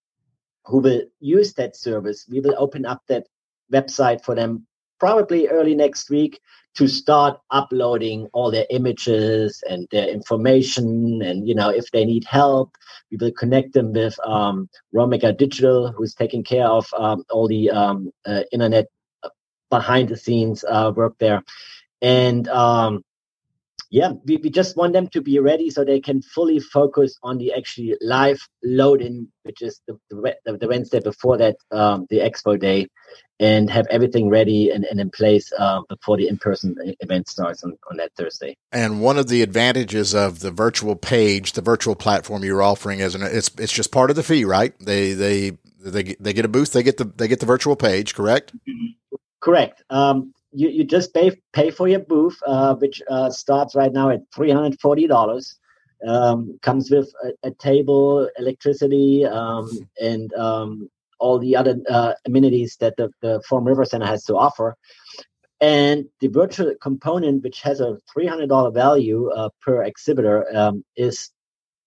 who 0.64 0.78
will 0.78 1.02
use 1.20 1.54
that 1.54 1.76
service. 1.76 2.26
We 2.28 2.40
will 2.40 2.54
open 2.58 2.86
up 2.86 3.02
that 3.08 3.26
website 3.72 4.24
for 4.24 4.34
them 4.34 4.66
probably 5.00 5.48
early 5.48 5.74
next 5.74 6.10
week 6.10 6.40
to 6.74 6.86
start 6.86 7.38
uploading 7.50 8.28
all 8.32 8.50
their 8.50 8.66
images 8.70 9.62
and 9.68 9.86
their 9.90 10.08
information 10.08 11.20
and 11.22 11.46
you 11.46 11.54
know 11.54 11.68
if 11.68 11.90
they 11.90 12.04
need 12.04 12.24
help 12.24 12.76
we 13.10 13.18
will 13.18 13.32
connect 13.32 13.74
them 13.74 13.92
with 13.92 14.18
um, 14.24 14.68
Romega 14.94 15.36
Digital 15.36 15.92
who's 15.92 16.14
taking 16.14 16.42
care 16.42 16.66
of 16.66 16.86
um, 16.96 17.24
all 17.30 17.46
the 17.46 17.70
um, 17.70 18.10
uh, 18.24 18.42
internet 18.52 18.86
uh, 19.22 19.28
behind 19.70 20.08
the 20.08 20.16
scenes 20.16 20.64
uh, 20.64 20.92
work 20.94 21.14
there. 21.18 21.42
And 22.00 22.48
um, 22.48 23.04
yeah, 23.92 24.12
we, 24.24 24.38
we 24.38 24.48
just 24.48 24.74
want 24.74 24.94
them 24.94 25.06
to 25.08 25.20
be 25.20 25.38
ready 25.38 25.68
so 25.68 25.84
they 25.84 26.00
can 26.00 26.22
fully 26.22 26.58
focus 26.60 27.18
on 27.22 27.36
the 27.36 27.52
actually 27.52 27.94
live 28.00 28.40
load-in, 28.64 29.28
which 29.42 29.60
is 29.60 29.82
the, 29.86 29.98
the, 30.08 30.56
the 30.56 30.66
Wednesday 30.66 30.98
before 30.98 31.36
that, 31.36 31.56
um, 31.70 32.06
the 32.08 32.20
expo 32.20 32.58
day, 32.58 32.88
and 33.38 33.68
have 33.68 33.86
everything 33.90 34.30
ready 34.30 34.70
and, 34.70 34.84
and 34.86 34.98
in 34.98 35.10
place 35.10 35.52
uh, 35.58 35.82
before 35.90 36.16
the 36.16 36.26
in-person 36.26 36.74
event 37.00 37.28
starts 37.28 37.62
on, 37.64 37.76
on 37.90 37.98
that 37.98 38.10
Thursday. 38.16 38.56
And 38.72 39.02
one 39.02 39.18
of 39.18 39.28
the 39.28 39.42
advantages 39.42 40.14
of 40.14 40.40
the 40.40 40.50
virtual 40.50 40.96
page, 40.96 41.52
the 41.52 41.60
virtual 41.60 41.94
platform 41.94 42.44
you're 42.44 42.62
offering, 42.62 43.00
is 43.00 43.14
an, 43.14 43.20
it's 43.22 43.50
it's 43.58 43.72
just 43.72 43.92
part 43.92 44.08
of 44.08 44.16
the 44.16 44.22
fee, 44.22 44.46
right? 44.46 44.72
They 44.80 45.12
they 45.12 45.58
they 45.78 46.16
they 46.18 46.32
get 46.32 46.46
a 46.46 46.48
booth, 46.48 46.72
they 46.72 46.82
get 46.82 46.96
the 46.96 47.04
they 47.04 47.28
get 47.28 47.40
the 47.40 47.46
virtual 47.46 47.76
page, 47.76 48.14
correct? 48.14 48.54
Correct. 49.40 49.82
Um, 49.90 50.32
you, 50.52 50.68
you 50.68 50.84
just 50.84 51.14
pay 51.14 51.40
pay 51.52 51.70
for 51.70 51.88
your 51.88 52.00
booth, 52.00 52.38
uh, 52.46 52.74
which 52.74 53.02
uh, 53.08 53.30
starts 53.30 53.74
right 53.74 53.92
now 53.92 54.10
at 54.10 54.20
three 54.34 54.50
hundred 54.50 54.80
forty 54.80 55.06
dollars. 55.06 55.58
Um, 56.06 56.58
comes 56.62 56.90
with 56.90 57.12
a, 57.22 57.48
a 57.48 57.50
table, 57.52 58.28
electricity, 58.36 59.24
um, 59.24 59.70
and 60.00 60.32
um, 60.34 60.90
all 61.20 61.38
the 61.38 61.54
other 61.54 61.76
uh, 61.88 62.14
amenities 62.26 62.76
that 62.80 62.96
the, 62.96 63.10
the 63.20 63.40
Forum 63.48 63.68
River 63.68 63.84
Center 63.84 64.06
has 64.06 64.24
to 64.24 64.34
offer. 64.34 64.76
And 65.60 66.06
the 66.18 66.26
virtual 66.26 66.74
component, 66.82 67.44
which 67.44 67.62
has 67.62 67.78
a 67.78 67.98
three 68.12 68.26
hundred 68.26 68.48
dollar 68.48 68.72
value 68.72 69.30
uh, 69.30 69.50
per 69.60 69.84
exhibitor, 69.84 70.44
um, 70.52 70.84
is 70.96 71.30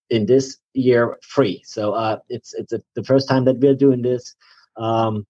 in 0.08 0.24
this 0.24 0.56
year 0.72 1.18
free. 1.20 1.62
So 1.66 1.92
uh, 1.92 2.20
it's 2.30 2.54
it's 2.54 2.72
a, 2.72 2.80
the 2.94 3.04
first 3.04 3.28
time 3.28 3.44
that 3.44 3.58
we're 3.58 3.74
doing 3.74 4.00
this, 4.00 4.34
um, 4.78 5.26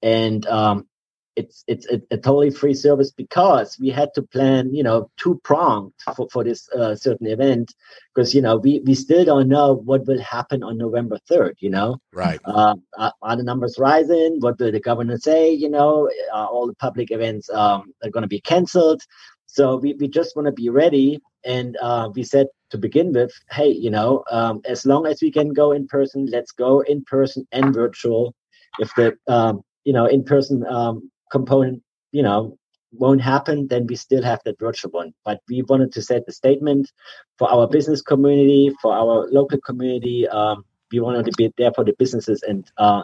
and 0.00 0.46
um, 0.46 0.88
it's 1.36 1.64
it's 1.66 1.86
a, 1.90 2.00
a, 2.10 2.16
totally 2.16 2.50
free 2.50 2.74
service 2.74 3.10
because 3.10 3.78
we 3.78 3.90
had 3.90 4.10
to 4.14 4.22
plan 4.22 4.72
you 4.72 4.82
know 4.82 5.10
two 5.16 5.40
pronged 5.42 5.92
for, 6.14 6.28
for 6.30 6.44
this 6.44 6.68
uh, 6.70 6.94
certain 6.94 7.26
event. 7.26 7.74
Because 8.14 8.34
you 8.34 8.42
know 8.42 8.56
we 8.56 8.80
we 8.86 8.94
still 8.94 9.24
don't 9.24 9.48
know 9.48 9.74
what 9.74 10.06
will 10.06 10.20
happen 10.20 10.62
on 10.62 10.78
november 10.78 11.18
3rd 11.30 11.54
you 11.58 11.70
know? 11.70 11.98
Right. 12.12 12.40
Uh, 12.44 12.76
are 13.22 13.36
the 13.36 13.42
numbers 13.42 13.76
rising? 13.78 14.38
What 14.40 14.58
will 14.58 14.72
the 14.72 14.80
governor 14.80 15.18
say? 15.18 15.52
You 15.52 15.70
know 15.70 16.10
uh, 16.32 16.46
all 16.46 16.66
the 16.66 16.74
public 16.74 17.10
events 17.10 17.50
um, 17.50 17.92
are 18.02 18.10
going 18.10 18.22
to 18.22 18.28
be 18.28 18.40
canceled? 18.40 19.02
So 19.46 19.76
we, 19.76 19.94
we 19.94 20.08
just 20.08 20.34
want 20.34 20.46
to 20.46 20.52
be 20.52 20.68
ready. 20.68 21.20
And 21.44 21.76
uh, 21.80 22.10
we 22.14 22.24
said 22.24 22.46
to 22.70 22.78
begin 22.78 23.12
with 23.12 23.32
hey 23.50 23.68
you 23.68 23.90
know 23.90 24.24
um, 24.30 24.60
as 24.64 24.86
long 24.86 25.06
as 25.06 25.20
we 25.20 25.30
can 25.30 25.52
go 25.52 25.72
in 25.72 25.86
person 25.86 26.26
let's 26.26 26.52
go 26.52 26.80
in 26.80 27.04
person 27.04 27.46
and 27.52 27.74
virtual. 27.74 28.34
If 28.78 28.90
the 28.96 29.16
um, 29.26 29.62
you 29.84 29.92
know 29.92 30.06
in 30.06 30.24
person 30.24 30.64
um, 30.66 31.10
component, 31.36 31.82
you 32.12 32.22
know, 32.22 32.56
won't 33.02 33.20
happen, 33.20 33.66
then 33.68 33.86
we 33.90 33.96
still 33.96 34.22
have 34.22 34.40
that 34.44 34.58
virtual 34.58 34.90
one. 35.00 35.10
But 35.24 35.40
we 35.48 35.62
wanted 35.62 35.90
to 35.94 36.02
set 36.02 36.26
the 36.26 36.32
statement 36.32 36.92
for 37.38 37.50
our 37.54 37.66
business 37.76 38.00
community, 38.02 38.72
for 38.80 38.92
our 38.94 39.28
local 39.38 39.60
community. 39.68 40.28
Um, 40.28 40.64
we 40.92 41.00
wanted 41.00 41.24
to 41.26 41.32
be 41.36 41.52
there 41.58 41.72
for 41.74 41.84
the 41.84 41.94
businesses 41.98 42.42
and 42.50 42.70
uh, 42.78 43.02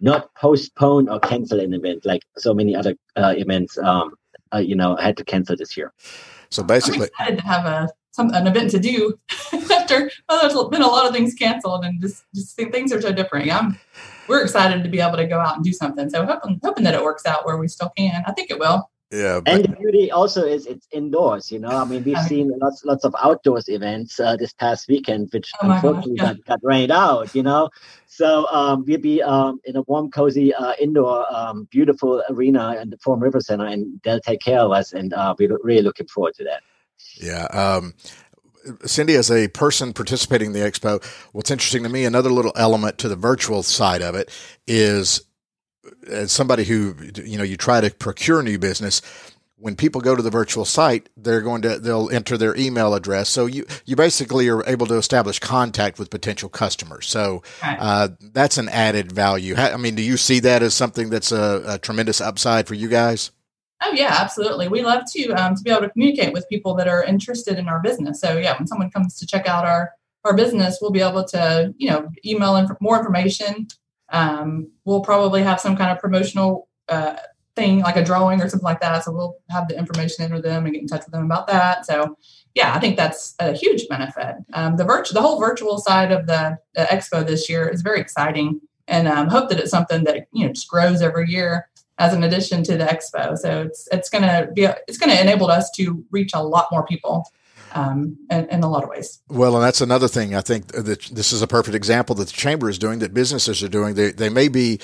not 0.00 0.32
postpone 0.34 1.08
or 1.08 1.18
cancel 1.20 1.60
an 1.60 1.74
event 1.74 2.06
like 2.06 2.22
so 2.36 2.54
many 2.54 2.76
other 2.76 2.94
uh, 3.16 3.34
events. 3.36 3.76
Um, 3.78 4.14
uh, 4.54 4.58
you 4.58 4.76
know, 4.76 4.94
had 4.96 5.16
to 5.16 5.24
cancel 5.24 5.56
this 5.56 5.76
year. 5.76 5.92
So 6.50 6.62
basically, 6.62 7.08
I 7.18 7.24
had 7.24 7.38
to 7.38 7.44
have 7.44 7.64
a 7.66 7.88
some 8.12 8.30
an 8.32 8.46
event 8.46 8.70
to 8.70 8.78
do 8.78 9.18
after 9.78 10.10
well, 10.28 10.40
there's 10.40 10.68
been 10.74 10.82
a 10.82 10.86
lot 10.96 11.06
of 11.06 11.12
things 11.12 11.34
canceled 11.34 11.84
and 11.84 12.00
just 12.00 12.24
just 12.34 12.54
things 12.56 12.92
are 12.92 13.02
so 13.02 13.12
different. 13.12 13.50
I'm 13.52 13.78
we're 14.28 14.42
excited 14.42 14.82
to 14.82 14.88
be 14.88 15.00
able 15.00 15.16
to 15.16 15.26
go 15.26 15.38
out 15.38 15.56
and 15.56 15.64
do 15.64 15.72
something. 15.72 16.08
So 16.10 16.24
hoping 16.24 16.60
hoping 16.62 16.84
that 16.84 16.94
it 16.94 17.02
works 17.02 17.26
out 17.26 17.44
where 17.44 17.56
we 17.56 17.68
still 17.68 17.90
can. 17.96 18.22
I 18.26 18.32
think 18.32 18.50
it 18.50 18.58
will. 18.58 18.90
Yeah, 19.10 19.40
but- 19.44 19.54
and 19.54 19.64
the 19.64 19.76
beauty 19.76 20.10
also 20.10 20.44
is 20.44 20.66
it's 20.66 20.88
indoors. 20.90 21.52
You 21.52 21.60
know, 21.60 21.68
I 21.68 21.84
mean, 21.84 22.02
we've 22.02 22.18
seen 22.22 22.50
lots 22.58 22.84
lots 22.84 23.04
of 23.04 23.14
outdoors 23.22 23.68
events 23.68 24.18
uh, 24.18 24.36
this 24.36 24.52
past 24.52 24.88
weekend, 24.88 25.28
which 25.32 25.52
oh 25.62 25.70
unfortunately 25.70 26.16
gosh, 26.16 26.26
yeah. 26.26 26.34
got, 26.34 26.44
got 26.46 26.58
rained 26.62 26.90
out. 26.90 27.32
You 27.34 27.44
know, 27.44 27.70
so 28.06 28.46
um, 28.50 28.84
we'll 28.86 29.00
be 29.00 29.22
um, 29.22 29.60
in 29.64 29.76
a 29.76 29.82
warm, 29.82 30.10
cozy 30.10 30.52
uh, 30.52 30.72
indoor, 30.80 31.32
um, 31.32 31.68
beautiful 31.70 32.24
arena 32.28 32.76
in 32.80 32.90
the 32.90 32.98
Forum 32.98 33.22
River 33.22 33.40
Center, 33.40 33.66
and 33.66 34.00
they'll 34.02 34.20
take 34.20 34.40
care 34.40 34.60
of 34.60 34.72
us, 34.72 34.92
and 34.92 35.12
uh, 35.12 35.34
we're 35.38 35.58
really 35.62 35.82
looking 35.82 36.08
forward 36.08 36.34
to 36.34 36.44
that. 36.44 36.62
Yeah. 37.20 37.46
Cindy, 38.86 39.14
as 39.14 39.30
a 39.30 39.48
person 39.48 39.92
participating 39.92 40.48
in 40.48 40.52
the 40.52 40.60
expo, 40.60 41.04
what's 41.32 41.50
interesting 41.50 41.82
to 41.82 41.88
me, 41.88 42.04
another 42.04 42.30
little 42.30 42.52
element 42.56 42.98
to 42.98 43.08
the 43.08 43.16
virtual 43.16 43.62
side 43.62 44.02
of 44.02 44.14
it 44.14 44.30
is 44.66 45.22
as 46.08 46.32
somebody 46.32 46.64
who, 46.64 46.94
you 47.16 47.38
know, 47.38 47.44
you 47.44 47.56
try 47.56 47.80
to 47.80 47.90
procure 47.90 48.42
new 48.42 48.58
business, 48.58 49.02
when 49.56 49.76
people 49.76 50.00
go 50.00 50.14
to 50.14 50.22
the 50.22 50.30
virtual 50.30 50.64
site, 50.64 51.08
they're 51.16 51.40
going 51.40 51.62
to, 51.62 51.78
they'll 51.78 52.10
enter 52.10 52.36
their 52.36 52.54
email 52.56 52.92
address. 52.92 53.30
So 53.30 53.46
you, 53.46 53.64
you 53.86 53.96
basically 53.96 54.48
are 54.48 54.66
able 54.68 54.86
to 54.86 54.96
establish 54.96 55.38
contact 55.38 55.98
with 55.98 56.10
potential 56.10 56.50
customers. 56.50 57.06
So, 57.06 57.42
uh, 57.62 58.08
that's 58.20 58.58
an 58.58 58.68
added 58.68 59.12
value. 59.12 59.54
I 59.56 59.76
mean, 59.78 59.94
do 59.94 60.02
you 60.02 60.16
see 60.18 60.40
that 60.40 60.62
as 60.62 60.74
something 60.74 61.08
that's 61.08 61.32
a, 61.32 61.62
a 61.66 61.78
tremendous 61.78 62.20
upside 62.20 62.66
for 62.66 62.74
you 62.74 62.88
guys? 62.88 63.30
Oh 63.84 63.92
yeah, 63.92 64.16
absolutely. 64.18 64.68
We 64.68 64.82
love 64.82 65.02
to 65.12 65.30
um, 65.32 65.54
to 65.54 65.62
be 65.62 65.70
able 65.70 65.82
to 65.82 65.90
communicate 65.90 66.32
with 66.32 66.48
people 66.48 66.74
that 66.76 66.88
are 66.88 67.04
interested 67.04 67.58
in 67.58 67.68
our 67.68 67.80
business. 67.80 68.20
So 68.20 68.38
yeah, 68.38 68.56
when 68.56 68.66
someone 68.66 68.90
comes 68.90 69.18
to 69.18 69.26
check 69.26 69.46
out 69.46 69.64
our 69.66 69.92
our 70.24 70.34
business, 70.34 70.78
we'll 70.80 70.90
be 70.90 71.00
able 71.00 71.24
to 71.24 71.74
you 71.76 71.90
know 71.90 72.08
email 72.24 72.56
inf- 72.56 72.80
more 72.80 72.98
information. 72.98 73.66
Um, 74.10 74.70
we'll 74.84 75.00
probably 75.02 75.42
have 75.42 75.60
some 75.60 75.76
kind 75.76 75.90
of 75.90 75.98
promotional 75.98 76.68
uh, 76.88 77.16
thing 77.56 77.80
like 77.80 77.96
a 77.96 78.04
drawing 78.04 78.40
or 78.40 78.48
something 78.48 78.64
like 78.64 78.80
that. 78.80 79.04
So 79.04 79.12
we'll 79.12 79.36
have 79.50 79.68
the 79.68 79.78
information 79.78 80.24
enter 80.24 80.40
them 80.40 80.64
and 80.64 80.74
get 80.74 80.82
in 80.82 80.88
touch 80.88 81.04
with 81.04 81.12
them 81.12 81.24
about 81.24 81.46
that. 81.48 81.84
So 81.86 82.16
yeah, 82.54 82.74
I 82.74 82.80
think 82.80 82.96
that's 82.96 83.34
a 83.40 83.52
huge 83.52 83.88
benefit. 83.88 84.36
Um, 84.52 84.76
the 84.76 84.84
virtual, 84.84 85.14
the 85.14 85.26
whole 85.26 85.40
virtual 85.40 85.78
side 85.78 86.12
of 86.12 86.26
the, 86.26 86.58
the 86.74 86.82
expo 86.82 87.26
this 87.26 87.48
year 87.48 87.68
is 87.68 87.82
very 87.82 88.00
exciting. 88.00 88.60
and 88.86 89.08
um, 89.08 89.28
hope 89.28 89.48
that 89.48 89.58
it's 89.58 89.70
something 89.70 90.04
that 90.04 90.26
you 90.32 90.46
know 90.46 90.52
just 90.52 90.68
grows 90.68 91.02
every 91.02 91.28
year 91.28 91.68
as 91.98 92.12
an 92.12 92.22
addition 92.24 92.62
to 92.64 92.76
the 92.76 92.84
expo. 92.84 93.36
So 93.38 93.62
it's 93.62 93.88
it's 93.92 94.08
going 94.08 94.22
to 94.22 94.50
be 94.52 94.64
it's 94.88 94.98
going 94.98 95.10
to 95.10 95.20
enable 95.20 95.50
us 95.50 95.70
to 95.72 96.04
reach 96.10 96.32
a 96.34 96.42
lot 96.42 96.68
more 96.70 96.84
people. 96.86 97.30
Um, 97.76 98.18
in, 98.30 98.48
in, 98.50 98.62
a 98.62 98.70
lot 98.70 98.84
of 98.84 98.88
ways. 98.88 99.20
Well, 99.28 99.56
and 99.56 99.64
that's 99.64 99.80
another 99.80 100.06
thing. 100.06 100.32
I 100.32 100.42
think 100.42 100.68
that 100.68 101.08
this 101.10 101.32
is 101.32 101.42
a 101.42 101.48
perfect 101.48 101.74
example 101.74 102.14
that 102.14 102.28
the 102.28 102.32
chamber 102.32 102.70
is 102.70 102.78
doing, 102.78 103.00
that 103.00 103.12
businesses 103.12 103.64
are 103.64 103.68
doing. 103.68 103.96
They, 103.96 104.12
they 104.12 104.28
may 104.28 104.46
be 104.46 104.78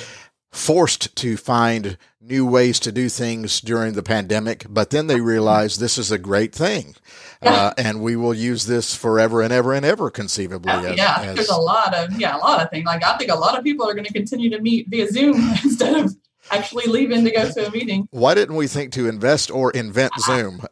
forced 0.51 1.15
to 1.15 1.37
find 1.37 1.97
new 2.21 2.45
ways 2.45 2.81
to 2.81 2.93
do 2.93 3.09
things 3.09 3.61
during 3.61 3.95
the 3.95 4.03
pandemic, 4.03 4.67
but 4.69 4.91
then 4.91 5.07
they 5.07 5.21
realize 5.21 5.79
this 5.79 5.99
is 5.99 6.11
a 6.11 6.19
great 6.19 6.55
thing. 6.55 6.97
Yeah. 7.43 7.53
Uh, 7.53 7.73
and 7.79 8.03
we 8.03 8.17
will 8.17 8.35
use 8.35 8.67
this 8.67 8.95
forever 8.95 9.41
and 9.41 9.51
ever 9.51 9.73
and 9.73 9.87
ever 9.87 10.11
conceivably. 10.11 10.71
As, 10.71 10.95
yeah, 10.99 11.23
as, 11.23 11.37
there's 11.37 11.49
a 11.49 11.57
lot 11.57 11.95
of, 11.95 12.21
yeah, 12.21 12.37
a 12.37 12.39
lot 12.39 12.61
of 12.63 12.69
things. 12.69 12.85
Like 12.85 13.03
I 13.03 13.17
think 13.17 13.31
a 13.31 13.35
lot 13.35 13.57
of 13.57 13.65
people 13.65 13.89
are 13.89 13.95
going 13.95 14.05
to 14.05 14.13
continue 14.13 14.51
to 14.51 14.61
meet 14.61 14.89
via 14.91 15.09
Zoom 15.11 15.37
instead 15.65 16.05
of 16.05 16.15
actually 16.51 16.87
leaving 16.87 17.25
to 17.25 17.31
go 17.31 17.51
to 17.51 17.67
a 17.67 17.71
meeting. 17.71 18.09
Why 18.11 18.35
didn't 18.35 18.57
we 18.57 18.67
think 18.67 18.93
to 18.93 19.09
invest 19.09 19.51
or 19.51 19.71
invent 19.71 20.13
Zoom? 20.21 20.63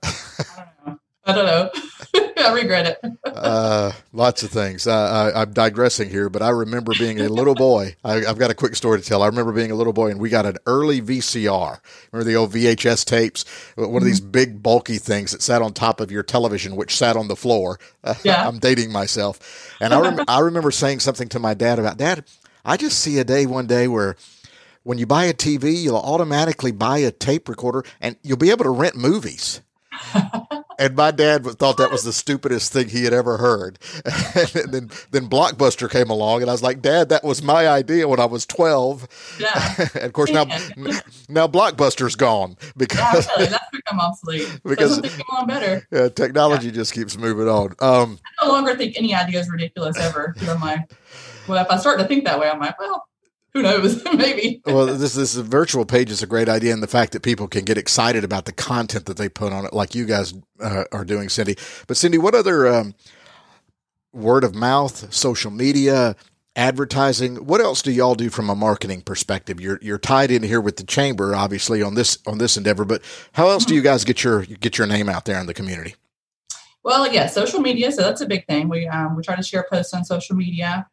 I 1.29 1.35
don't 1.35 1.47
know. 1.47 1.71
I 2.39 2.53
regret 2.53 2.99
it. 3.03 3.19
uh, 3.25 3.93
lots 4.13 4.43
of 4.43 4.51
things. 4.51 4.87
Uh, 4.87 5.33
I, 5.35 5.43
am 5.43 5.53
digressing 5.53 6.09
here, 6.09 6.31
but 6.31 6.41
I 6.41 6.51
remember 6.51 6.93
being 6.99 7.21
a 7.21 7.29
little 7.29 7.55
boy. 7.55 7.97
I, 8.05 8.21
have 8.21 8.39
got 8.39 8.51
a 8.51 8.55
quick 8.55 8.77
story 8.77 9.01
to 9.01 9.07
tell. 9.07 9.23
I 9.23 9.27
remember 9.27 9.53
being 9.53 9.71
a 9.71 9.75
little 9.75 9.93
boy, 9.93 10.11
and 10.11 10.21
we 10.21 10.31
got 10.31 10.47
an 10.47 10.57
early 10.67 11.03
VCR. 11.03 11.81
Remember 12.13 12.25
the 12.25 12.37
old 12.37 12.53
VHS 12.53 13.05
tapes? 13.05 13.45
One 13.77 13.97
of 13.97 14.05
these 14.05 14.21
mm-hmm. 14.21 14.31
big, 14.31 14.63
bulky 14.63 14.99
things 14.99 15.33
that 15.33 15.43
sat 15.43 15.61
on 15.61 15.73
top 15.75 16.01
of 16.01 16.11
your 16.11 16.23
television, 16.23 16.77
which 16.77 16.97
sat 16.97 17.17
on 17.17 17.29
the 17.29 17.37
floor. 17.37 17.79
Yeah. 18.25 18.49
I'm 18.49 18.59
dating 18.59 18.91
myself. 18.91 19.77
And 19.81 19.93
I, 19.93 20.01
rem- 20.01 20.25
I 20.27 20.41
remember 20.41 20.71
saying 20.71 21.01
something 21.01 21.29
to 21.29 21.39
my 21.39 21.55
dad 21.55 21.79
about, 21.79 21.99
Dad, 21.99 22.25
I 22.65 22.77
just 22.77 22.99
see 22.99 23.19
a 23.19 23.25
day 23.25 23.47
one 23.47 23.67
day 23.67 23.87
where 23.87 24.17
when 24.83 24.99
you 24.99 25.07
buy 25.07 25.25
a 25.25 25.35
TV, 25.35 25.83
you'll 25.83 25.97
automatically 25.97 26.73
buy 26.73 26.99
a 26.99 27.11
tape 27.11 27.49
recorder 27.49 27.85
and 28.01 28.17
you'll 28.23 28.37
be 28.39 28.51
able 28.51 28.65
to 28.65 28.71
rent 28.71 28.97
movies. 28.97 29.61
and 30.79 30.95
my 30.95 31.11
dad 31.11 31.45
thought 31.45 31.77
that 31.77 31.91
was 31.91 32.05
the 32.05 32.13
stupidest 32.13 32.73
thing 32.73 32.89
he 32.89 33.05
had 33.05 33.13
ever 33.13 33.37
heard. 33.39 33.79
and 34.05 34.73
then 34.73 34.91
then 35.11 35.29
Blockbuster 35.29 35.91
came 35.91 36.09
along, 36.09 36.43
and 36.43 36.51
I 36.51 36.53
was 36.53 36.63
like, 36.63 36.81
Dad, 36.81 37.09
that 37.09 37.25
was 37.25 37.43
my 37.43 37.67
idea 37.67 38.07
when 38.07 38.21
I 38.21 38.27
was 38.27 38.47
twelve. 38.47 39.09
Yeah. 39.41 39.75
and 39.95 40.05
of 40.05 40.13
course 40.13 40.31
now 40.31 40.45
now 41.29 41.47
Blockbuster's 41.47 42.15
gone 42.15 42.57
because 42.77 43.29
yeah, 43.39 43.47
that's 43.47 43.71
become 43.73 44.01
obsolete. 44.01 44.61
Because 44.65 44.97
so 44.97 45.23
on 45.37 45.47
better. 45.47 45.87
Yeah, 45.91 46.09
technology 46.09 46.71
just 46.71 46.93
keeps 46.93 47.17
moving 47.19 47.49
on. 47.49 47.75
Um, 47.81 48.19
I 48.41 48.47
no 48.47 48.53
longer 48.53 48.77
think 48.77 48.97
any 48.97 49.15
idea 49.15 49.41
is 49.41 49.51
ridiculous 49.51 49.99
ever. 49.99 50.35
my 50.61 50.85
well, 51.49 51.65
if 51.65 51.71
I 51.71 51.79
start 51.79 51.99
to 51.99 52.07
think 52.07 52.25
that 52.25 52.39
way, 52.39 52.49
I'm 52.49 52.61
like, 52.61 52.79
well, 52.79 53.08
who 53.59 53.63
knows? 53.63 54.05
Maybe. 54.15 54.63
well, 54.67 54.87
this 54.87 55.15
this 55.15 55.35
virtual 55.35 55.85
page 55.85 56.11
is 56.11 56.23
a 56.23 56.27
great 56.27 56.49
idea, 56.49 56.73
and 56.73 56.83
the 56.83 56.87
fact 56.89 57.13
that 57.13 57.23
people 57.23 57.49
can 57.49 57.65
get 57.65 57.77
excited 57.77 58.25
about 58.25 58.45
the 58.45 58.53
content 58.53 59.07
that 59.07 59.17
they 59.17 59.29
put 59.29 59.53
on 59.53 59.65
it, 59.65 59.73
like 59.73 59.95
you 59.95 60.07
guys 60.07 60.35
uh, 60.61 60.85
are 60.93 61.05
doing, 61.05 61.29
Cindy. 61.29 61.57
But 61.87 61.97
Cindy, 61.97 62.19
what 62.19 62.35
other 62.35 62.67
um, 62.69 62.95
word 64.13 64.45
of 64.45 64.55
mouth, 64.55 65.13
social 65.13 65.51
media, 65.51 66.15
advertising? 66.55 67.37
What 67.47 67.61
else 67.61 67.83
do 67.83 67.91
y'all 67.91 68.15
do 68.15 68.31
from 68.31 68.49
a 68.49 68.55
marketing 68.55 69.03
perspective? 69.03 69.61
You're 69.61 69.81
you're 69.83 69.99
tied 69.99 70.31
in 70.31 70.43
here 70.43 70.61
with 70.61 70.77
the 70.77 70.85
chamber, 70.85 71.35
obviously 71.35 71.83
on 71.83 71.95
this 71.95 72.19
on 72.27 72.39
this 72.39 72.57
endeavor. 72.57 72.85
But 72.85 73.03
how 73.33 73.49
else 73.49 73.65
do 73.65 73.75
you 73.75 73.83
guys 73.83 74.05
get 74.05 74.23
your 74.23 74.45
get 74.45 74.79
your 74.79 74.87
name 74.87 75.09
out 75.09 75.25
there 75.25 75.41
in 75.41 75.47
the 75.47 75.55
community? 75.55 75.97
Well, 76.85 77.13
yeah, 77.13 77.27
social 77.27 77.61
media. 77.61 77.91
So 77.91 78.03
that's 78.03 78.21
a 78.21 78.27
big 78.27 78.47
thing. 78.47 78.69
We 78.69 78.87
um, 78.87 79.17
we 79.17 79.23
try 79.23 79.35
to 79.35 79.43
share 79.43 79.67
posts 79.69 79.93
on 79.95 80.05
social 80.05 80.37
media. 80.37 80.87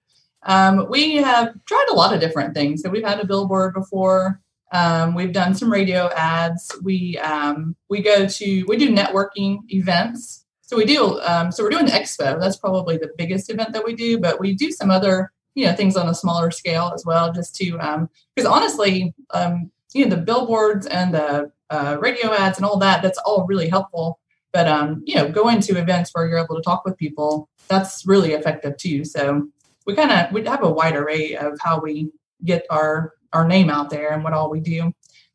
Um, 0.45 0.87
we 0.89 1.15
have 1.17 1.53
tried 1.65 1.87
a 1.91 1.95
lot 1.95 2.13
of 2.13 2.21
different 2.21 2.53
things. 2.53 2.81
So 2.81 2.89
we've 2.89 3.05
had 3.05 3.19
a 3.19 3.25
billboard 3.25 3.73
before. 3.73 4.41
Um, 4.71 5.15
we've 5.15 5.33
done 5.33 5.55
some 5.55 5.71
radio 5.71 6.09
ads. 6.15 6.71
We 6.83 7.17
um, 7.19 7.75
we 7.89 8.01
go 8.01 8.27
to 8.27 8.65
we 8.67 8.77
do 8.77 8.89
networking 8.89 9.59
events. 9.69 10.45
So 10.61 10.77
we 10.77 10.85
do 10.85 11.19
um, 11.21 11.51
so 11.51 11.63
we're 11.63 11.69
doing 11.69 11.85
the 11.85 11.91
expo. 11.91 12.39
That's 12.39 12.57
probably 12.57 12.97
the 12.97 13.11
biggest 13.17 13.49
event 13.49 13.73
that 13.73 13.85
we 13.85 13.95
do. 13.95 14.19
But 14.19 14.39
we 14.39 14.53
do 14.53 14.71
some 14.71 14.91
other 14.91 15.31
you 15.55 15.65
know 15.65 15.75
things 15.75 15.95
on 15.95 16.09
a 16.09 16.15
smaller 16.15 16.51
scale 16.51 16.91
as 16.93 17.05
well, 17.05 17.31
just 17.31 17.55
to 17.57 17.71
because 18.35 18.47
um, 18.47 18.53
honestly, 18.53 19.13
um, 19.31 19.71
you 19.93 20.05
know 20.05 20.15
the 20.15 20.21
billboards 20.21 20.85
and 20.87 21.13
the 21.13 21.51
uh, 21.69 21.97
radio 21.99 22.31
ads 22.33 22.57
and 22.57 22.65
all 22.65 22.77
that 22.79 23.01
that's 23.01 23.19
all 23.19 23.45
really 23.47 23.69
helpful. 23.69 24.19
But 24.51 24.67
you 25.05 25.15
know 25.15 25.29
going 25.29 25.59
to 25.61 25.77
events 25.77 26.11
where 26.13 26.27
you're 26.27 26.43
able 26.43 26.55
to 26.55 26.61
talk 26.61 26.85
with 26.85 26.97
people 26.97 27.49
that's 27.67 28.05
really 28.05 28.33
effective 28.33 28.77
too. 28.77 29.05
So 29.05 29.47
we 29.85 29.95
kind 29.95 30.11
of 30.11 30.31
we 30.31 30.43
have 30.45 30.63
a 30.63 30.69
wide 30.69 30.95
array 30.95 31.35
of 31.35 31.57
how 31.61 31.79
we 31.79 32.11
get 32.43 32.65
our 32.69 33.13
our 33.33 33.47
name 33.47 33.69
out 33.69 33.89
there 33.89 34.11
and 34.11 34.23
what 34.23 34.33
all 34.33 34.49
we 34.49 34.59
do. 34.59 34.83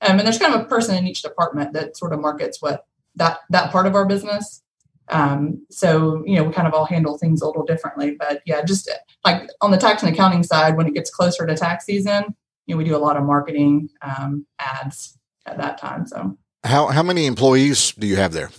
Um, 0.02 0.18
and 0.18 0.20
there's 0.20 0.38
kind 0.38 0.54
of 0.54 0.62
a 0.62 0.64
person 0.64 0.96
in 0.96 1.06
each 1.06 1.22
department 1.22 1.74
that 1.74 1.96
sort 1.96 2.12
of 2.12 2.20
markets 2.20 2.60
what 2.60 2.86
that 3.16 3.40
that 3.50 3.70
part 3.70 3.86
of 3.86 3.94
our 3.94 4.06
business. 4.06 4.62
Um, 5.08 5.66
so 5.70 6.22
you 6.26 6.36
know 6.36 6.44
we 6.44 6.52
kind 6.52 6.68
of 6.68 6.74
all 6.74 6.84
handle 6.84 7.18
things 7.18 7.42
a 7.42 7.46
little 7.46 7.64
differently. 7.64 8.16
But 8.18 8.42
yeah, 8.44 8.62
just 8.62 8.90
like 9.24 9.48
on 9.60 9.70
the 9.70 9.76
tax 9.76 10.02
and 10.02 10.12
accounting 10.12 10.42
side, 10.42 10.76
when 10.76 10.86
it 10.86 10.94
gets 10.94 11.10
closer 11.10 11.46
to 11.46 11.56
tax 11.56 11.84
season, 11.84 12.34
you 12.66 12.74
know 12.74 12.78
we 12.78 12.84
do 12.84 12.96
a 12.96 12.98
lot 12.98 13.16
of 13.16 13.24
marketing 13.24 13.88
um, 14.02 14.46
ads 14.58 15.18
at 15.46 15.58
that 15.58 15.78
time. 15.78 16.06
So 16.06 16.36
how 16.64 16.88
how 16.88 17.02
many 17.02 17.26
employees 17.26 17.92
do 17.92 18.06
you 18.06 18.16
have 18.16 18.32
there? 18.32 18.50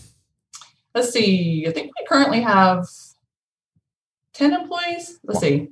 Let's 0.93 1.12
see. 1.12 1.65
I 1.67 1.71
think 1.71 1.91
we 1.97 2.06
currently 2.06 2.41
have 2.41 2.86
ten 4.34 4.54
employees. 4.54 5.19
Let's 5.23 5.39
see 5.39 5.69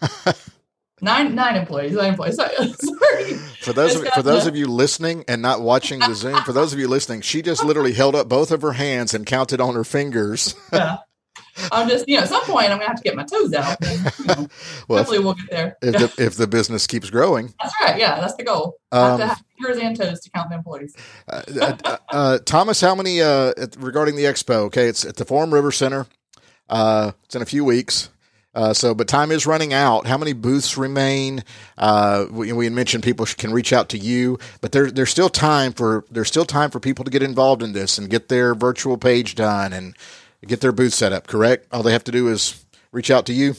nine 1.00 1.34
nine 1.34 1.56
employees. 1.56 1.92
Nine 1.92 2.10
employees. 2.10 2.36
Sorry. 2.36 3.34
For 3.60 3.72
those 3.72 3.96
of, 3.96 4.06
for 4.08 4.22
those 4.22 4.46
of 4.46 4.56
you 4.56 4.66
listening 4.66 5.24
and 5.28 5.42
not 5.42 5.60
watching 5.60 5.98
the 6.00 6.14
Zoom, 6.14 6.40
for 6.42 6.54
those 6.54 6.72
of 6.72 6.78
you 6.78 6.88
listening, 6.88 7.20
she 7.20 7.42
just 7.42 7.62
literally 7.62 7.92
held 7.92 8.14
up 8.14 8.26
both 8.26 8.50
of 8.50 8.62
her 8.62 8.72
hands 8.72 9.12
and 9.12 9.26
counted 9.26 9.60
on 9.60 9.74
her 9.74 9.84
fingers. 9.84 10.54
yeah. 10.72 10.98
I'm 11.72 11.88
just, 11.88 12.08
you 12.08 12.16
know, 12.16 12.22
at 12.22 12.28
some 12.28 12.42
point 12.44 12.70
I'm 12.70 12.78
gonna 12.78 12.86
have 12.86 12.96
to 12.96 13.02
get 13.02 13.16
my 13.16 13.24
toes 13.24 13.52
out. 13.52 13.76
And, 13.84 14.12
you 14.18 14.24
know, 14.24 14.48
well, 14.88 14.98
hopefully, 14.98 15.18
if, 15.18 15.24
we'll 15.24 15.34
get 15.34 15.50
there. 15.50 15.76
If, 15.82 16.16
the, 16.16 16.24
if 16.24 16.36
the 16.36 16.46
business 16.46 16.86
keeps 16.86 17.10
growing, 17.10 17.52
that's 17.60 17.74
right. 17.82 17.98
Yeah, 17.98 18.20
that's 18.20 18.36
the 18.36 18.44
goal. 18.44 18.78
Um, 18.92 19.02
have 19.02 19.20
to 19.20 19.26
have 19.26 19.44
fingers 19.56 19.82
and 19.82 19.96
toes 19.96 20.20
to 20.20 20.30
count 20.30 20.50
the 20.50 20.56
employees. 20.56 20.96
uh, 21.28 21.42
uh, 21.60 21.96
uh, 22.08 22.38
Thomas, 22.44 22.80
how 22.80 22.94
many 22.94 23.20
uh, 23.20 23.52
regarding 23.76 24.16
the 24.16 24.24
expo? 24.24 24.66
Okay, 24.66 24.88
it's 24.88 25.04
at 25.04 25.16
the 25.16 25.24
Forum 25.24 25.52
River 25.52 25.72
Center. 25.72 26.06
Uh, 26.68 27.12
it's 27.24 27.34
in 27.34 27.42
a 27.42 27.46
few 27.46 27.64
weeks. 27.64 28.08
Uh, 28.58 28.74
so, 28.74 28.92
but 28.92 29.06
time 29.06 29.30
is 29.30 29.46
running 29.46 29.72
out. 29.72 30.04
How 30.04 30.18
many 30.18 30.32
booths 30.32 30.76
remain? 30.76 31.44
Uh, 31.76 32.26
we, 32.28 32.52
we, 32.52 32.68
mentioned 32.68 33.04
people 33.04 33.24
can 33.24 33.52
reach 33.52 33.72
out 33.72 33.88
to 33.90 33.98
you, 33.98 34.36
but 34.60 34.72
there, 34.72 34.90
there's 34.90 35.10
still 35.10 35.28
time 35.28 35.72
for 35.72 36.04
there's 36.10 36.26
still 36.26 36.44
time 36.44 36.68
for 36.72 36.80
people 36.80 37.04
to 37.04 37.10
get 37.12 37.22
involved 37.22 37.62
in 37.62 37.72
this 37.72 37.98
and 37.98 38.10
get 38.10 38.28
their 38.28 38.56
virtual 38.56 38.98
page 38.98 39.36
done 39.36 39.72
and 39.72 39.96
get 40.44 40.60
their 40.60 40.72
booth 40.72 40.92
set 40.92 41.12
up. 41.12 41.28
Correct? 41.28 41.68
All 41.70 41.84
they 41.84 41.92
have 41.92 42.02
to 42.02 42.10
do 42.10 42.26
is 42.26 42.64
reach 42.90 43.12
out 43.12 43.26
to 43.26 43.32
you. 43.32 43.54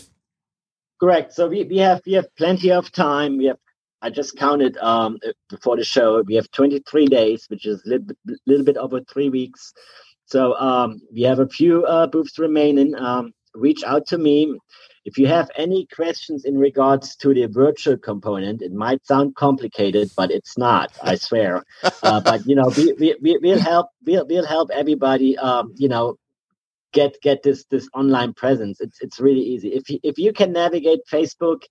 Correct. 0.99 1.31
So 1.31 1.47
we, 1.47 1.63
we 1.63 1.77
have 1.77 2.01
we 2.05 2.11
have 2.11 2.35
plenty 2.35 2.69
of 2.69 2.91
time. 2.91 3.37
We 3.37 3.45
have 3.45 3.59
I 4.01 4.09
just 4.09 4.35
counted 4.35 4.75
um, 4.79 5.17
before 5.49 5.77
the 5.77 5.85
show. 5.85 6.21
We 6.23 6.35
have 6.35 6.51
23 6.51 7.05
days, 7.05 7.45
which 7.47 7.65
is 7.65 7.81
a 7.85 7.89
little 7.91 8.05
bit, 8.05 8.17
little 8.45 8.65
bit 8.65 8.75
over 8.75 8.99
three 8.99 9.29
weeks. 9.29 9.71
So 10.25 10.59
um, 10.59 11.01
we 11.13 11.21
have 11.21 11.39
a 11.39 11.47
few 11.47 11.85
uh, 11.85 12.07
booths 12.07 12.37
remaining. 12.37 12.95
Um, 12.95 13.31
reach 13.53 13.83
out 13.83 14.07
to 14.07 14.17
me. 14.17 14.57
If 15.05 15.17
you 15.17 15.27
have 15.27 15.49
any 15.55 15.87
questions 15.87 16.45
in 16.45 16.57
regards 16.57 17.15
to 17.17 17.33
the 17.33 17.47
virtual 17.47 17.97
component, 17.97 18.61
it 18.61 18.73
might 18.73 19.05
sound 19.05 19.35
complicated, 19.35 20.11
but 20.15 20.29
it's 20.29 20.57
not. 20.57 20.91
I 21.01 21.15
swear. 21.15 21.63
uh, 22.03 22.21
but 22.21 22.45
you 22.45 22.55
know, 22.55 22.71
we, 22.75 22.93
we, 22.93 23.15
we, 23.21 23.37
will 23.41 23.59
help. 23.59 23.89
We'll, 24.05 24.25
we'll 24.27 24.45
help 24.45 24.69
everybody. 24.71 25.37
Um, 25.37 25.73
you 25.77 25.87
know, 25.87 26.17
get 26.91 27.19
get 27.21 27.43
this 27.43 27.65
this 27.65 27.87
online 27.93 28.33
presence. 28.33 28.81
It's 28.81 29.01
it's 29.01 29.19
really 29.19 29.41
easy. 29.41 29.69
If 29.69 29.89
you, 29.89 29.99
if 30.03 30.17
you 30.17 30.33
can 30.33 30.51
navigate 30.51 30.99
Facebook, 31.11 31.63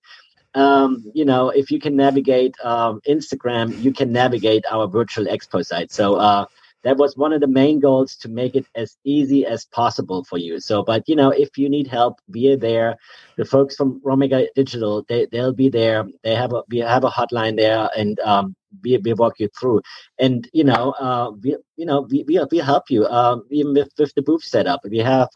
um, 0.55 1.03
you 1.13 1.25
know, 1.25 1.49
if 1.49 1.71
you 1.71 1.79
can 1.79 1.95
navigate 1.95 2.55
um, 2.63 3.01
Instagram, 3.07 3.79
you 3.81 3.93
can 3.93 4.11
navigate 4.11 4.65
our 4.71 4.87
virtual 4.87 5.25
expo 5.25 5.65
site. 5.65 5.91
So 5.91 6.15
uh, 6.15 6.45
that 6.83 6.97
was 6.97 7.17
one 7.17 7.33
of 7.33 7.41
the 7.41 7.47
main 7.47 7.79
goals 7.79 8.15
to 8.17 8.29
make 8.29 8.55
it 8.55 8.65
as 8.75 8.97
easy 9.03 9.45
as 9.45 9.65
possible 9.65 10.23
for 10.23 10.37
you. 10.37 10.59
So 10.59 10.83
but 10.83 11.03
you 11.07 11.15
know 11.15 11.29
if 11.29 11.57
you 11.57 11.69
need 11.69 11.87
help 11.87 12.19
are 12.35 12.55
there. 12.57 12.97
The 13.37 13.45
folks 13.45 13.75
from 13.75 14.01
romega 14.01 14.47
digital 14.55 15.05
they, 15.07 15.27
they'll 15.31 15.53
be 15.53 15.69
there. 15.69 16.05
They 16.23 16.35
have 16.35 16.53
a 16.53 16.63
we 16.69 16.79
have 16.79 17.03
a 17.03 17.09
hotline 17.09 17.57
there 17.57 17.89
and 17.97 18.19
um, 18.21 18.55
we, 18.83 18.97
we 18.97 19.13
walk 19.13 19.39
you 19.39 19.49
through. 19.59 19.81
And 20.17 20.47
you 20.53 20.63
know 20.63 20.91
uh, 20.91 21.31
we 21.41 21.57
you 21.75 21.85
know 21.85 22.01
we, 22.09 22.23
we, 22.27 22.39
we 22.51 22.57
help 22.57 22.89
you 22.89 23.05
um, 23.07 23.43
even 23.49 23.73
with, 23.73 23.91
with 23.97 24.13
the 24.15 24.21
booth 24.21 24.43
setup. 24.43 24.81
We 24.83 24.99
have 24.99 25.29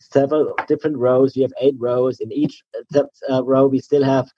several 0.00 0.54
different 0.66 0.96
rows. 0.96 1.36
We 1.36 1.42
have 1.42 1.52
eight 1.60 1.76
rows. 1.78 2.20
In 2.20 2.32
each 2.32 2.62
uh, 2.94 3.02
uh 3.30 3.44
row 3.44 3.66
we 3.66 3.80
still 3.80 4.04
have 4.04 4.28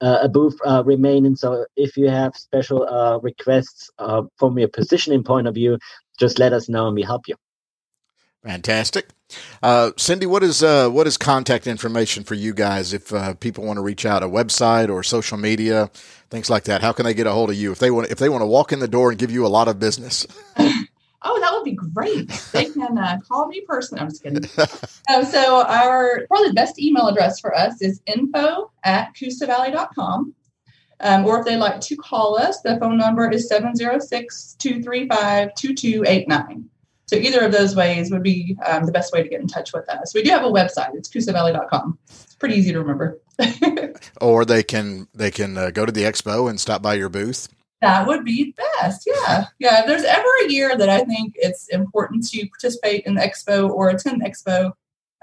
a 0.00 0.28
booth 0.28 0.58
uh, 0.64 0.82
remaining. 0.84 1.36
So 1.36 1.66
if 1.76 1.96
you 1.96 2.08
have 2.08 2.34
special 2.36 2.88
uh, 2.88 3.18
requests 3.18 3.90
uh, 3.98 4.22
from 4.36 4.58
your 4.58 4.68
positioning 4.68 5.22
point 5.24 5.46
of 5.46 5.54
view, 5.54 5.78
just 6.18 6.38
let 6.38 6.52
us 6.52 6.68
know 6.68 6.86
and 6.86 6.94
we 6.94 7.02
help 7.02 7.28
you. 7.28 7.36
Fantastic. 8.42 9.08
Uh, 9.62 9.90
Cindy, 9.96 10.26
what 10.26 10.42
is 10.42 10.62
uh, 10.62 10.88
what 10.88 11.06
is 11.06 11.16
contact 11.18 11.66
information 11.66 12.24
for 12.24 12.34
you 12.34 12.54
guys 12.54 12.92
if 12.94 13.12
uh, 13.12 13.34
people 13.34 13.64
want 13.64 13.76
to 13.76 13.82
reach 13.82 14.06
out? 14.06 14.22
A 14.22 14.26
website 14.26 14.88
or 14.88 15.02
social 15.02 15.36
media, 15.36 15.90
things 16.30 16.48
like 16.48 16.64
that. 16.64 16.80
How 16.80 16.92
can 16.92 17.04
they 17.04 17.14
get 17.14 17.26
a 17.26 17.32
hold 17.32 17.50
of 17.50 17.56
you 17.56 17.70
if 17.70 17.78
they 17.78 17.90
want 17.90 18.10
if 18.10 18.18
they 18.18 18.30
want 18.30 18.42
to 18.42 18.46
walk 18.46 18.72
in 18.72 18.80
the 18.80 18.88
door 18.88 19.10
and 19.10 19.18
give 19.18 19.30
you 19.30 19.44
a 19.44 19.48
lot 19.48 19.68
of 19.68 19.78
business? 19.78 20.26
oh, 21.22 21.40
that 21.40 21.52
would 21.52 21.64
be 21.64 21.72
great. 21.72 22.28
They 22.52 22.66
can 22.66 22.98
uh, 22.98 23.18
call 23.26 23.48
me 23.48 23.62
personally. 23.66 24.02
I'm 24.02 24.08
just 24.08 24.22
kidding. 24.22 24.44
um, 25.14 25.24
so 25.24 25.64
our 25.66 26.26
probably 26.26 26.48
the 26.48 26.54
best 26.54 26.78
email 26.78 27.08
address 27.08 27.40
for 27.40 27.54
us 27.56 27.80
is 27.82 28.00
info 28.06 28.70
at 28.84 29.14
coosavalley.com. 29.14 30.34
Um, 31.02 31.24
or 31.24 31.40
if 31.40 31.46
they'd 31.46 31.56
like 31.56 31.80
to 31.80 31.96
call 31.96 32.36
us, 32.36 32.60
the 32.60 32.78
phone 32.78 32.98
number 32.98 33.30
is 33.30 33.48
706 33.48 34.56
235 34.58 35.54
2289. 35.54 36.68
So 37.06 37.16
either 37.16 37.40
of 37.40 37.52
those 37.52 37.74
ways 37.74 38.10
would 38.12 38.22
be 38.22 38.56
um, 38.66 38.84
the 38.84 38.92
best 38.92 39.12
way 39.12 39.22
to 39.22 39.28
get 39.28 39.40
in 39.40 39.48
touch 39.48 39.72
with 39.72 39.88
us. 39.88 40.14
We 40.14 40.22
do 40.22 40.30
have 40.30 40.44
a 40.44 40.48
website. 40.48 40.94
It's 40.94 41.08
coosavalley.com. 41.08 41.98
It's 42.08 42.36
pretty 42.36 42.54
easy 42.54 42.72
to 42.72 42.78
remember. 42.80 43.20
or 44.20 44.44
they 44.44 44.62
can 44.62 45.08
they 45.14 45.30
can 45.30 45.56
uh, 45.56 45.70
go 45.70 45.86
to 45.86 45.90
the 45.90 46.02
expo 46.02 46.48
and 46.48 46.60
stop 46.60 46.82
by 46.82 46.94
your 46.94 47.08
booth. 47.08 47.48
That 47.80 48.06
would 48.06 48.24
be 48.24 48.54
best. 48.78 49.06
Yeah. 49.06 49.46
Yeah. 49.58 49.80
If 49.80 49.86
there's 49.86 50.04
ever 50.04 50.28
a 50.44 50.52
year 50.52 50.76
that 50.76 50.88
I 50.90 51.00
think 51.00 51.34
it's 51.36 51.68
important 51.68 52.28
to 52.28 52.46
participate 52.48 53.06
in 53.06 53.14
the 53.14 53.22
expo 53.22 53.70
or 53.70 53.88
attend 53.88 54.20
the 54.20 54.28
expo, 54.28 54.72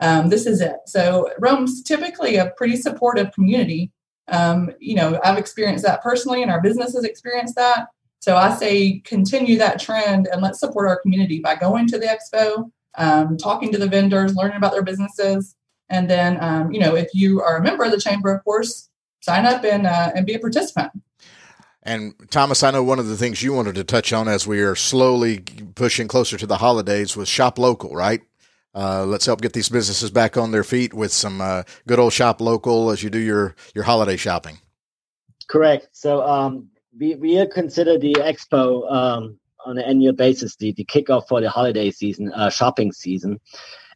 um, 0.01 0.29
this 0.29 0.45
is 0.45 0.61
it. 0.61 0.77
So 0.85 1.29
Rome's 1.39 1.83
typically 1.83 2.37
a 2.37 2.51
pretty 2.57 2.75
supportive 2.75 3.31
community. 3.31 3.91
Um, 4.27 4.71
you 4.79 4.95
know, 4.95 5.19
I've 5.23 5.37
experienced 5.37 5.85
that 5.85 6.01
personally 6.01 6.41
and 6.41 6.51
our 6.51 6.61
business 6.61 6.93
has 6.95 7.03
experienced 7.03 7.55
that. 7.55 7.87
So 8.19 8.35
I 8.35 8.53
say 8.55 8.99
continue 8.99 9.57
that 9.59 9.79
trend 9.79 10.27
and 10.27 10.41
let's 10.41 10.59
support 10.59 10.87
our 10.87 10.99
community 10.99 11.39
by 11.39 11.55
going 11.55 11.87
to 11.87 11.99
the 11.99 12.07
expo, 12.07 12.71
um, 12.97 13.37
talking 13.37 13.71
to 13.71 13.77
the 13.77 13.87
vendors, 13.87 14.35
learning 14.35 14.57
about 14.57 14.71
their 14.71 14.83
businesses. 14.83 15.55
And 15.89 16.09
then, 16.09 16.43
um, 16.43 16.71
you 16.71 16.79
know, 16.79 16.95
if 16.95 17.09
you 17.13 17.41
are 17.41 17.57
a 17.57 17.63
member 17.63 17.83
of 17.83 17.91
the 17.91 17.99
chamber, 17.99 18.33
of 18.33 18.43
course, 18.43 18.89
sign 19.21 19.45
up 19.45 19.63
and, 19.63 19.85
uh, 19.85 20.11
and 20.15 20.25
be 20.25 20.33
a 20.33 20.39
participant. 20.39 20.91
And 21.87 22.15
Thomas, 22.29 22.63
I 22.63 22.71
know 22.71 22.83
one 22.83 22.99
of 22.99 23.07
the 23.07 23.15
things 23.15 23.41
you 23.41 23.53
wanted 23.53 23.75
to 23.75 23.83
touch 23.85 24.11
on 24.11 24.27
as 24.27 24.45
we 24.45 24.59
are 24.59 24.75
slowly 24.75 25.39
pushing 25.73 26.09
closer 26.09 26.37
to 26.37 26.45
the 26.45 26.57
holidays 26.57 27.15
was 27.15 27.29
shop 27.29 27.57
local, 27.57 27.95
right? 27.95 28.21
Uh, 28.75 29.05
let's 29.05 29.25
help 29.25 29.39
get 29.39 29.53
these 29.53 29.69
businesses 29.69 30.11
back 30.11 30.35
on 30.35 30.51
their 30.51 30.65
feet 30.65 30.93
with 30.93 31.13
some 31.13 31.39
uh, 31.39 31.63
good 31.87 31.97
old 31.97 32.11
shop 32.11 32.41
local 32.41 32.91
as 32.91 33.01
you 33.01 33.09
do 33.09 33.17
your 33.17 33.55
your 33.73 33.85
holiday 33.85 34.17
shopping. 34.17 34.57
Correct. 35.47 35.87
So 35.93 36.21
um, 36.27 36.67
we 36.99 37.15
we 37.15 37.47
consider 37.47 37.97
the 37.97 38.15
expo 38.15 38.91
um, 38.91 39.39
on 39.65 39.77
an 39.77 39.85
annual 39.85 40.13
basis 40.13 40.57
the, 40.57 40.73
the 40.73 40.83
kickoff 40.83 41.29
for 41.29 41.39
the 41.39 41.49
holiday 41.49 41.89
season, 41.89 42.33
uh, 42.33 42.49
shopping 42.49 42.91
season, 42.91 43.39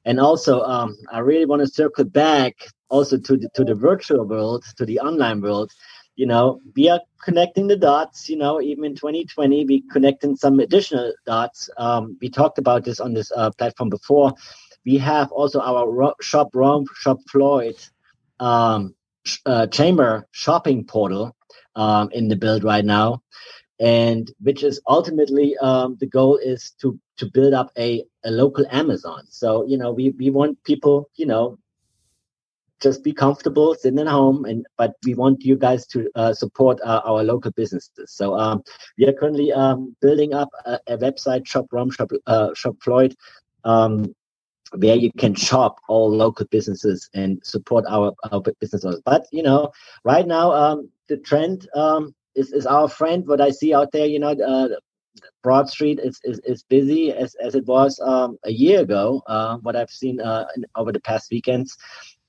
and 0.05 0.17
also 0.17 0.61
um, 0.61 0.95
I 1.11 1.19
really 1.19 1.45
want 1.45 1.59
to 1.59 1.67
circle 1.67 2.05
back 2.05 2.53
also 2.87 3.17
to 3.17 3.35
the, 3.35 3.49
to 3.55 3.65
the 3.65 3.75
virtual 3.75 4.23
world, 4.23 4.63
to 4.77 4.85
the 4.85 5.01
online 5.01 5.41
world 5.41 5.73
you 6.15 6.25
know, 6.25 6.59
we 6.75 6.89
are 6.89 7.01
connecting 7.23 7.67
the 7.67 7.77
dots. 7.77 8.29
You 8.29 8.37
know, 8.37 8.61
even 8.61 8.85
in 8.85 8.95
2020, 8.95 9.65
we 9.65 9.83
connecting 9.91 10.35
some 10.35 10.59
additional 10.59 11.13
dots. 11.25 11.69
Um, 11.77 12.17
we 12.21 12.29
talked 12.29 12.57
about 12.57 12.83
this 12.85 12.99
on 12.99 13.13
this 13.13 13.31
uh, 13.35 13.51
platform 13.57 13.89
before. 13.89 14.33
We 14.85 14.97
have 14.97 15.31
also 15.31 15.59
our 15.61 15.89
ro- 15.89 16.15
shop 16.21 16.49
Rome, 16.53 16.85
shop 16.95 17.19
Floyd 17.29 17.75
um, 18.39 18.95
sh- 19.25 19.39
uh, 19.45 19.67
chamber 19.67 20.27
shopping 20.31 20.85
portal 20.85 21.35
um, 21.75 22.09
in 22.11 22.27
the 22.27 22.35
build 22.35 22.63
right 22.63 22.85
now, 22.85 23.21
and 23.79 24.31
which 24.41 24.63
is 24.63 24.81
ultimately 24.87 25.55
um, 25.57 25.97
the 25.99 26.07
goal 26.07 26.37
is 26.37 26.71
to 26.81 26.99
to 27.17 27.25
build 27.31 27.53
up 27.53 27.71
a, 27.77 28.03
a 28.23 28.31
local 28.31 28.65
Amazon. 28.71 29.23
So 29.29 29.65
you 29.65 29.77
know, 29.77 29.91
we 29.91 30.11
we 30.17 30.29
want 30.29 30.63
people, 30.63 31.09
you 31.15 31.25
know, 31.25 31.57
just 32.81 33.03
be 33.03 33.13
comfortable 33.13 33.75
sitting 33.75 33.99
at 33.99 34.07
home 34.07 34.45
and 34.45 34.65
but 34.77 34.93
we 35.05 35.13
want 35.13 35.43
you 35.43 35.55
guys 35.55 35.85
to 35.85 36.09
uh, 36.15 36.33
support 36.33 36.79
uh, 36.83 37.01
our 37.05 37.23
local 37.23 37.51
businesses 37.51 37.91
so 38.07 38.37
um, 38.37 38.63
we 38.97 39.07
are 39.07 39.13
currently 39.13 39.51
um, 39.53 39.95
building 40.01 40.33
up 40.33 40.49
a, 40.65 40.79
a, 40.87 40.97
website 40.97 41.45
shop 41.45 41.67
Rome 41.71 41.91
shop 41.91 42.11
uh, 42.27 42.53
shop 42.53 42.75
floyd 42.81 43.15
um, 43.63 44.13
where 44.75 44.95
you 44.95 45.11
can 45.17 45.35
shop 45.35 45.79
all 45.87 46.09
local 46.09 46.45
businesses 46.47 47.09
and 47.13 47.39
support 47.43 47.85
our, 47.87 48.13
our 48.31 48.41
businesses 48.59 49.01
but 49.05 49.25
you 49.31 49.43
know 49.43 49.71
right 50.03 50.27
now 50.27 50.51
um, 50.51 50.89
the 51.07 51.17
trend 51.17 51.69
um, 51.75 52.13
is, 52.35 52.51
is 52.51 52.65
our 52.65 52.87
friend 52.87 53.27
what 53.27 53.41
i 53.41 53.51
see 53.51 53.73
out 53.73 53.91
there 53.91 54.05
you 54.05 54.19
know 54.19 54.31
uh, 54.31 54.69
Broad 55.43 55.69
Street 55.69 55.99
is, 56.01 56.19
is, 56.23 56.39
is 56.45 56.63
busy 56.63 57.11
as, 57.11 57.35
as 57.35 57.55
it 57.55 57.65
was 57.65 57.99
um, 57.99 58.37
a 58.45 58.51
year 58.51 58.81
ago. 58.81 59.21
Uh, 59.27 59.57
what 59.57 59.75
I've 59.75 59.89
seen 59.89 60.21
uh, 60.21 60.45
in, 60.55 60.65
over 60.75 60.91
the 60.91 61.01
past 61.01 61.31
weekends, 61.31 61.77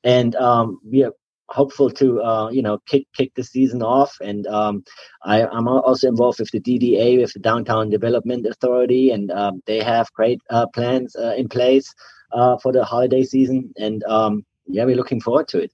and 0.04 0.34
um, 0.36 0.80
we 0.84 1.04
are 1.04 1.12
hopeful 1.52 1.90
to 1.90 2.22
uh, 2.22 2.48
you 2.50 2.62
know 2.62 2.78
kick 2.86 3.06
kick 3.14 3.34
the 3.34 3.44
season 3.44 3.82
off. 3.82 4.16
And 4.20 4.46
um, 4.46 4.84
I, 5.22 5.42
am 5.42 5.68
also 5.68 6.08
involved 6.08 6.40
with 6.40 6.50
the 6.50 6.60
DDA, 6.60 7.20
with 7.20 7.32
the 7.32 7.40
Downtown 7.40 7.90
Development 7.90 8.46
Authority, 8.46 9.10
and 9.10 9.30
um, 9.30 9.62
they 9.66 9.82
have 9.82 10.12
great 10.12 10.40
uh, 10.50 10.66
plans 10.68 11.14
uh, 11.16 11.34
in 11.36 11.48
place 11.48 11.94
uh, 12.32 12.56
for 12.58 12.72
the 12.72 12.84
holiday 12.84 13.22
season. 13.22 13.72
And 13.76 14.02
um, 14.04 14.44
yeah, 14.66 14.84
we're 14.84 14.96
looking 14.96 15.20
forward 15.20 15.48
to 15.48 15.60
it. 15.60 15.72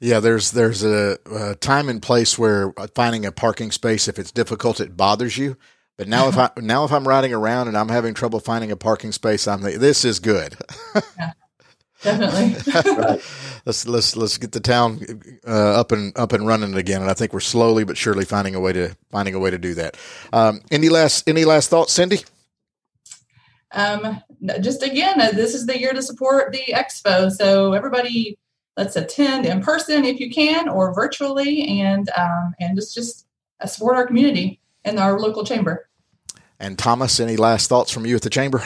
Yeah, 0.00 0.18
there's 0.18 0.50
there's 0.50 0.82
a, 0.82 1.18
a, 1.30 1.54
time 1.54 1.88
and 1.88 2.02
place 2.02 2.36
where 2.36 2.74
finding 2.94 3.24
a 3.24 3.30
parking 3.30 3.70
space, 3.70 4.08
if 4.08 4.18
it's 4.18 4.32
difficult, 4.32 4.80
it 4.80 4.96
bothers 4.96 5.38
you. 5.38 5.56
But 5.96 6.08
now, 6.08 6.26
if 6.26 6.36
I 6.38 6.50
now 6.56 6.84
if 6.84 6.92
I'm 6.92 7.06
riding 7.06 7.32
around 7.32 7.68
and 7.68 7.78
I'm 7.78 7.88
having 7.88 8.14
trouble 8.14 8.40
finding 8.40 8.72
a 8.72 8.76
parking 8.76 9.12
space, 9.12 9.46
I'm 9.46 9.62
like, 9.62 9.76
this 9.76 10.04
is 10.04 10.18
good. 10.18 10.56
yeah 11.18 11.32
definitely. 12.02 12.92
right. 12.96 13.20
Let's 13.64 13.86
let's 13.86 14.16
let's 14.16 14.38
get 14.38 14.52
the 14.52 14.60
town 14.60 15.00
uh, 15.46 15.80
up 15.80 15.92
and 15.92 16.16
up 16.18 16.32
and 16.32 16.46
running 16.46 16.74
again, 16.74 17.00
and 17.00 17.10
I 17.10 17.14
think 17.14 17.32
we're 17.32 17.40
slowly 17.40 17.84
but 17.84 17.96
surely 17.96 18.24
finding 18.24 18.54
a 18.54 18.60
way 18.60 18.72
to 18.72 18.96
finding 19.10 19.34
a 19.34 19.38
way 19.38 19.50
to 19.50 19.58
do 19.58 19.74
that. 19.74 19.96
Um, 20.32 20.60
any 20.70 20.88
last 20.88 21.28
any 21.28 21.44
last 21.44 21.70
thoughts, 21.70 21.92
Cindy? 21.92 22.20
Um, 23.72 24.20
just 24.60 24.82
again, 24.82 25.20
uh, 25.20 25.30
this 25.30 25.54
is 25.54 25.66
the 25.66 25.78
year 25.78 25.92
to 25.92 26.02
support 26.02 26.52
the 26.52 26.62
expo, 26.72 27.30
so 27.30 27.72
everybody, 27.72 28.36
let's 28.76 28.96
attend 28.96 29.46
in 29.46 29.62
person 29.62 30.04
if 30.04 30.20
you 30.20 30.30
can, 30.30 30.68
or 30.68 30.92
virtually, 30.92 31.80
and 31.80 32.10
um, 32.16 32.54
and 32.60 32.76
just 32.76 32.94
just 32.94 33.26
uh, 33.60 33.66
support 33.66 33.96
our 33.96 34.06
community 34.06 34.60
and 34.84 34.98
our 34.98 35.18
local 35.18 35.44
chamber. 35.44 35.88
And 36.58 36.78
Thomas, 36.78 37.18
any 37.18 37.36
last 37.36 37.68
thoughts 37.68 37.90
from 37.90 38.06
you 38.06 38.16
at 38.16 38.22
the 38.22 38.30
chamber? 38.30 38.62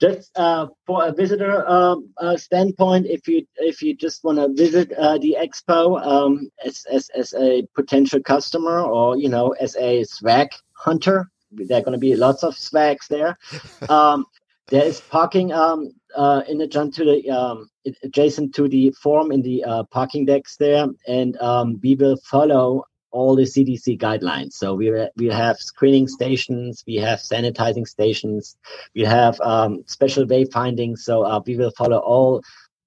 Just 0.00 0.30
uh, 0.36 0.66
for 0.86 1.06
a 1.06 1.12
visitor 1.12 1.66
um, 1.66 2.10
uh, 2.18 2.36
standpoint, 2.36 3.06
if 3.06 3.26
you 3.26 3.46
if 3.56 3.80
you 3.80 3.96
just 3.96 4.24
want 4.24 4.38
to 4.38 4.52
visit 4.52 4.92
uh, 4.92 5.16
the 5.16 5.36
expo 5.40 6.04
um, 6.06 6.50
as, 6.64 6.84
as 6.92 7.08
as 7.16 7.32
a 7.34 7.66
potential 7.74 8.20
customer 8.22 8.82
or 8.82 9.16
you 9.16 9.30
know 9.30 9.54
as 9.58 9.74
a 9.76 10.04
swag 10.04 10.48
hunter, 10.74 11.30
there 11.50 11.78
are 11.78 11.82
going 11.82 11.92
to 11.92 11.98
be 11.98 12.14
lots 12.14 12.44
of 12.44 12.56
swags 12.56 13.08
there. 13.08 13.38
Um, 13.88 14.26
there 14.68 14.84
is 14.84 15.00
parking 15.00 15.52
um, 15.52 15.92
uh, 16.16 16.42
in 16.48 16.60
adjacent 16.60 16.94
to 16.94 17.04
the 17.04 17.30
um, 17.30 17.70
adjacent 18.02 18.54
to 18.56 18.68
the 18.68 18.90
Forum 19.00 19.30
in 19.30 19.42
the 19.42 19.62
uh, 19.64 19.84
parking 19.84 20.24
decks 20.24 20.56
there, 20.56 20.88
and 21.06 21.40
um, 21.40 21.78
we 21.82 21.94
will 21.94 22.16
follow 22.16 22.84
all 23.10 23.36
the 23.36 23.42
CDC 23.42 23.98
guidelines. 23.98 24.52
So 24.52 24.74
we 24.74 24.92
we 25.16 25.26
have 25.26 25.58
screening 25.58 26.08
stations, 26.08 26.84
we 26.86 26.96
have 26.96 27.20
sanitizing 27.20 27.86
stations, 27.86 28.56
we 28.94 29.02
have 29.02 29.40
um, 29.40 29.84
special 29.86 30.26
wayfinding. 30.26 30.98
So 30.98 31.24
uh, 31.24 31.40
we 31.46 31.56
will 31.56 31.72
follow 31.72 31.98
all 31.98 32.42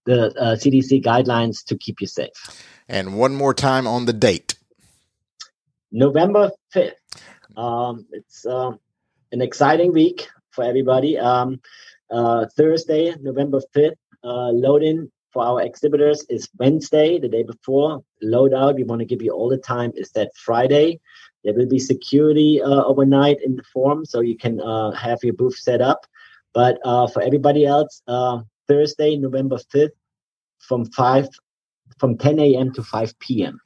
the 0.06 0.34
uh, 0.40 0.56
CDC 0.56 1.04
guidelines 1.04 1.64
to 1.66 1.78
keep 1.78 2.02
you 2.02 2.08
safe. 2.08 2.30
And 2.88 3.18
one 3.18 3.36
more 3.36 3.54
time 3.54 3.88
on 3.88 4.06
the 4.06 4.14
date. 4.14 4.56
November 5.92 6.52
fifth. 6.72 6.96
Um, 7.58 8.06
it's 8.12 8.46
uh, 8.46 8.72
an 9.32 9.42
exciting 9.42 9.94
week 9.94 10.28
for 10.52 10.64
everybody. 10.64 11.18
Um, 11.18 11.62
uh, 12.12 12.46
Thursday, 12.56 13.16
November 13.20 13.62
fifth. 13.74 13.98
Uh, 14.22 14.50
load-in 14.52 15.10
for 15.32 15.44
our 15.44 15.62
exhibitors 15.62 16.26
is 16.30 16.50
Wednesday, 16.58 17.20
the 17.20 17.28
day 17.28 17.44
before. 17.44 18.04
Loadout, 18.24 18.76
we 18.76 18.84
want 18.84 19.00
to 19.00 19.06
give 19.06 19.22
you 19.22 19.32
all 19.32 19.50
the 19.50 19.58
time, 19.58 19.92
is 19.96 20.12
that 20.12 20.32
Friday. 20.36 21.00
There 21.44 21.54
will 21.54 21.68
be 21.68 21.80
security 21.80 22.62
uh, 22.62 22.84
overnight 22.84 23.38
in 23.44 23.56
the 23.56 23.64
Forum, 23.74 24.06
so 24.06 24.22
you 24.22 24.38
can 24.38 24.60
uh, 24.60 24.92
have 24.92 25.20
your 25.24 25.34
booth 25.34 25.58
set 25.58 25.82
up. 25.82 26.06
But 26.54 26.80
uh, 26.84 27.08
for 27.08 27.22
everybody 27.22 27.66
else, 27.66 28.02
uh, 28.08 28.40
Thursday, 28.68 29.16
November 29.16 29.58
5th, 29.74 29.92
from 30.60 30.86
5 30.86 31.30
from 31.98 32.18
10 32.18 32.40
a.m. 32.40 32.74
to 32.74 32.84
5 32.84 33.20
p.m. 33.20 33.60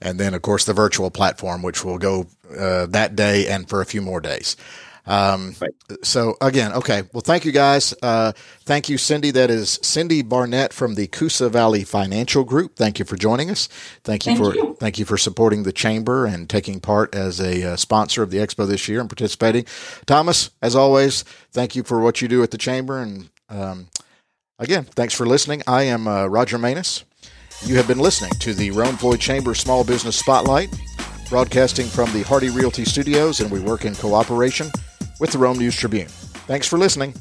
And 0.00 0.20
then, 0.20 0.34
of 0.34 0.42
course, 0.42 0.64
the 0.64 0.72
virtual 0.72 1.10
platform, 1.10 1.62
which 1.62 1.84
will 1.84 1.98
go 1.98 2.26
uh, 2.56 2.86
that 2.86 3.16
day 3.16 3.48
and 3.48 3.68
for 3.68 3.80
a 3.80 3.86
few 3.86 4.02
more 4.02 4.20
days. 4.20 4.56
Um, 5.06 5.54
right. 5.60 5.74
So 6.02 6.36
again, 6.40 6.72
okay. 6.72 7.02
Well, 7.12 7.20
thank 7.20 7.44
you 7.44 7.52
guys. 7.52 7.94
Uh, 8.02 8.32
thank 8.64 8.88
you, 8.88 8.96
Cindy. 8.96 9.30
That 9.30 9.50
is 9.50 9.78
Cindy 9.82 10.22
Barnett 10.22 10.72
from 10.72 10.94
the 10.94 11.06
Coosa 11.08 11.48
Valley 11.48 11.84
Financial 11.84 12.44
Group. 12.44 12.76
Thank 12.76 12.98
you 12.98 13.04
for 13.04 13.16
joining 13.16 13.50
us. 13.50 13.68
Thank 14.02 14.26
you 14.26 14.36
thank 14.36 14.38
for 14.38 14.54
you. 14.54 14.76
thank 14.80 14.98
you 14.98 15.04
for 15.04 15.18
supporting 15.18 15.64
the 15.64 15.72
chamber 15.72 16.24
and 16.24 16.48
taking 16.48 16.80
part 16.80 17.14
as 17.14 17.40
a 17.40 17.72
uh, 17.72 17.76
sponsor 17.76 18.22
of 18.22 18.30
the 18.30 18.38
expo 18.38 18.66
this 18.66 18.88
year 18.88 19.00
and 19.00 19.08
participating. 19.08 19.66
Thomas, 20.06 20.50
as 20.62 20.74
always, 20.74 21.22
thank 21.52 21.76
you 21.76 21.82
for 21.82 22.00
what 22.00 22.22
you 22.22 22.28
do 22.28 22.42
at 22.42 22.50
the 22.50 22.58
chamber. 22.58 23.00
And 23.00 23.28
um, 23.50 23.88
again, 24.58 24.84
thanks 24.84 25.12
for 25.12 25.26
listening. 25.26 25.62
I 25.66 25.82
am 25.82 26.08
uh, 26.08 26.26
Roger 26.26 26.56
Manus. 26.56 27.04
You 27.66 27.76
have 27.76 27.86
been 27.86 27.98
listening 27.98 28.32
to 28.40 28.54
the 28.54 28.70
Rome 28.70 28.96
Floyd 28.96 29.20
Chamber 29.20 29.54
Small 29.54 29.84
Business 29.84 30.16
Spotlight, 30.16 30.74
broadcasting 31.28 31.86
from 31.86 32.12
the 32.12 32.22
Hardy 32.22 32.50
Realty 32.50 32.84
Studios, 32.84 33.40
and 33.40 33.50
we 33.50 33.60
work 33.60 33.84
in 33.84 33.94
cooperation 33.94 34.70
with 35.20 35.32
the 35.32 35.38
Rome 35.38 35.58
News 35.58 35.76
Tribune. 35.76 36.08
Thanks 36.08 36.66
for 36.66 36.78
listening. 36.78 37.14